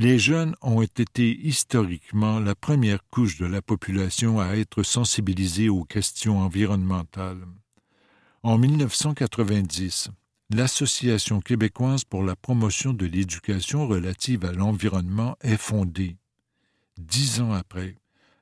Les 0.00 0.16
jeunes 0.20 0.54
ont 0.62 0.80
été 0.80 1.36
historiquement 1.44 2.38
la 2.38 2.54
première 2.54 3.04
couche 3.08 3.36
de 3.36 3.46
la 3.46 3.60
population 3.60 4.38
à 4.38 4.54
être 4.54 4.84
sensibilisée 4.84 5.68
aux 5.68 5.82
questions 5.82 6.38
environnementales. 6.38 7.44
En 8.44 8.58
1990, 8.58 10.10
l'Association 10.50 11.40
québécoise 11.40 12.04
pour 12.04 12.22
la 12.22 12.36
promotion 12.36 12.92
de 12.92 13.06
l'éducation 13.06 13.88
relative 13.88 14.44
à 14.44 14.52
l'environnement 14.52 15.36
est 15.40 15.56
fondée. 15.56 16.16
Dix 16.96 17.40
ans 17.40 17.52
après, 17.52 17.96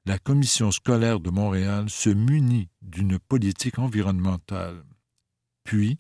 la 0.05 0.19
Commission 0.19 0.71
scolaire 0.71 1.21
de 1.21 1.31
Montréal 1.31 1.89
se 1.89 2.11
munit 2.11 2.69
d'une 2.83 3.19
politique 3.19 3.79
environnementale. 3.79 4.85
Puis, 5.65 5.99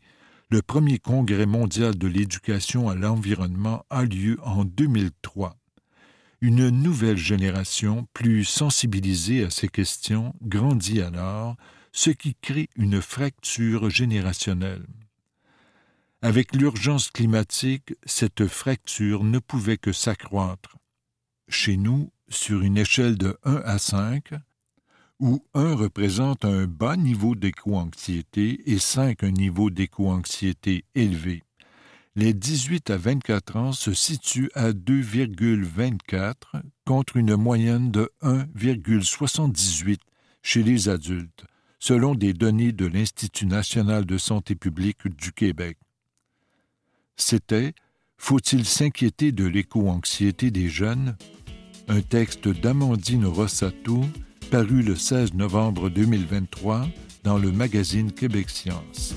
le 0.48 0.62
premier 0.62 0.98
congrès 0.98 1.46
mondial 1.46 1.98
de 1.98 2.06
l'éducation 2.06 2.88
à 2.88 2.94
l'environnement 2.94 3.84
a 3.90 4.04
lieu 4.04 4.38
en 4.44 4.64
2003. 4.64 5.56
Une 6.40 6.68
nouvelle 6.68 7.16
génération, 7.16 8.06
plus 8.12 8.44
sensibilisée 8.44 9.44
à 9.44 9.50
ces 9.50 9.68
questions, 9.68 10.34
grandit 10.42 11.00
alors, 11.00 11.56
ce 11.92 12.10
qui 12.10 12.34
crée 12.34 12.68
une 12.76 13.00
fracture 13.00 13.90
générationnelle. 13.90 14.86
Avec 16.22 16.54
l'urgence 16.54 17.10
climatique, 17.10 17.94
cette 18.04 18.46
fracture 18.46 19.24
ne 19.24 19.38
pouvait 19.38 19.78
que 19.78 19.92
s'accroître. 19.92 20.76
Chez 21.48 21.76
nous, 21.76 22.12
sur 22.28 22.62
une 22.62 22.78
échelle 22.78 23.18
de 23.18 23.36
1 23.44 23.62
à 23.64 23.78
5, 23.78 24.30
où 25.18 25.42
1 25.54 25.74
représente 25.74 26.44
un 26.44 26.66
bas 26.66 26.96
niveau 26.96 27.34
d'éco-anxiété 27.34 28.60
et 28.70 28.78
5 28.78 29.22
un 29.22 29.30
niveau 29.30 29.70
d'éco-anxiété 29.70 30.84
élevé. 30.94 31.42
Les 32.14 32.32
18 32.32 32.90
à 32.90 32.96
24 32.96 33.56
ans 33.56 33.72
se 33.72 33.92
situent 33.92 34.50
à 34.54 34.72
2,24 34.72 36.34
contre 36.84 37.16
une 37.16 37.36
moyenne 37.36 37.90
de 37.90 38.10
1,78 38.22 39.98
chez 40.42 40.62
les 40.62 40.88
adultes, 40.88 41.44
selon 41.78 42.14
des 42.14 42.32
données 42.32 42.72
de 42.72 42.86
l'Institut 42.86 43.46
national 43.46 44.06
de 44.06 44.16
santé 44.16 44.54
publique 44.54 45.08
du 45.08 45.32
Québec. 45.32 45.78
C'était 47.16 47.74
Faut-il 48.18 48.64
s'inquiéter 48.64 49.32
de 49.32 49.44
l'éco-anxiété 49.44 50.50
des 50.50 50.68
jeunes? 50.68 51.16
Un 51.88 52.00
texte 52.00 52.48
d'Amandine 52.48 53.26
Rossato 53.26 54.04
paru 54.50 54.82
le 54.82 54.94
16 54.94 55.34
novembre 55.34 55.88
2023 55.88 56.86
dans 57.24 57.38
le 57.38 57.50
magazine 57.50 58.12
Québec 58.12 58.48
Science. 58.48 59.14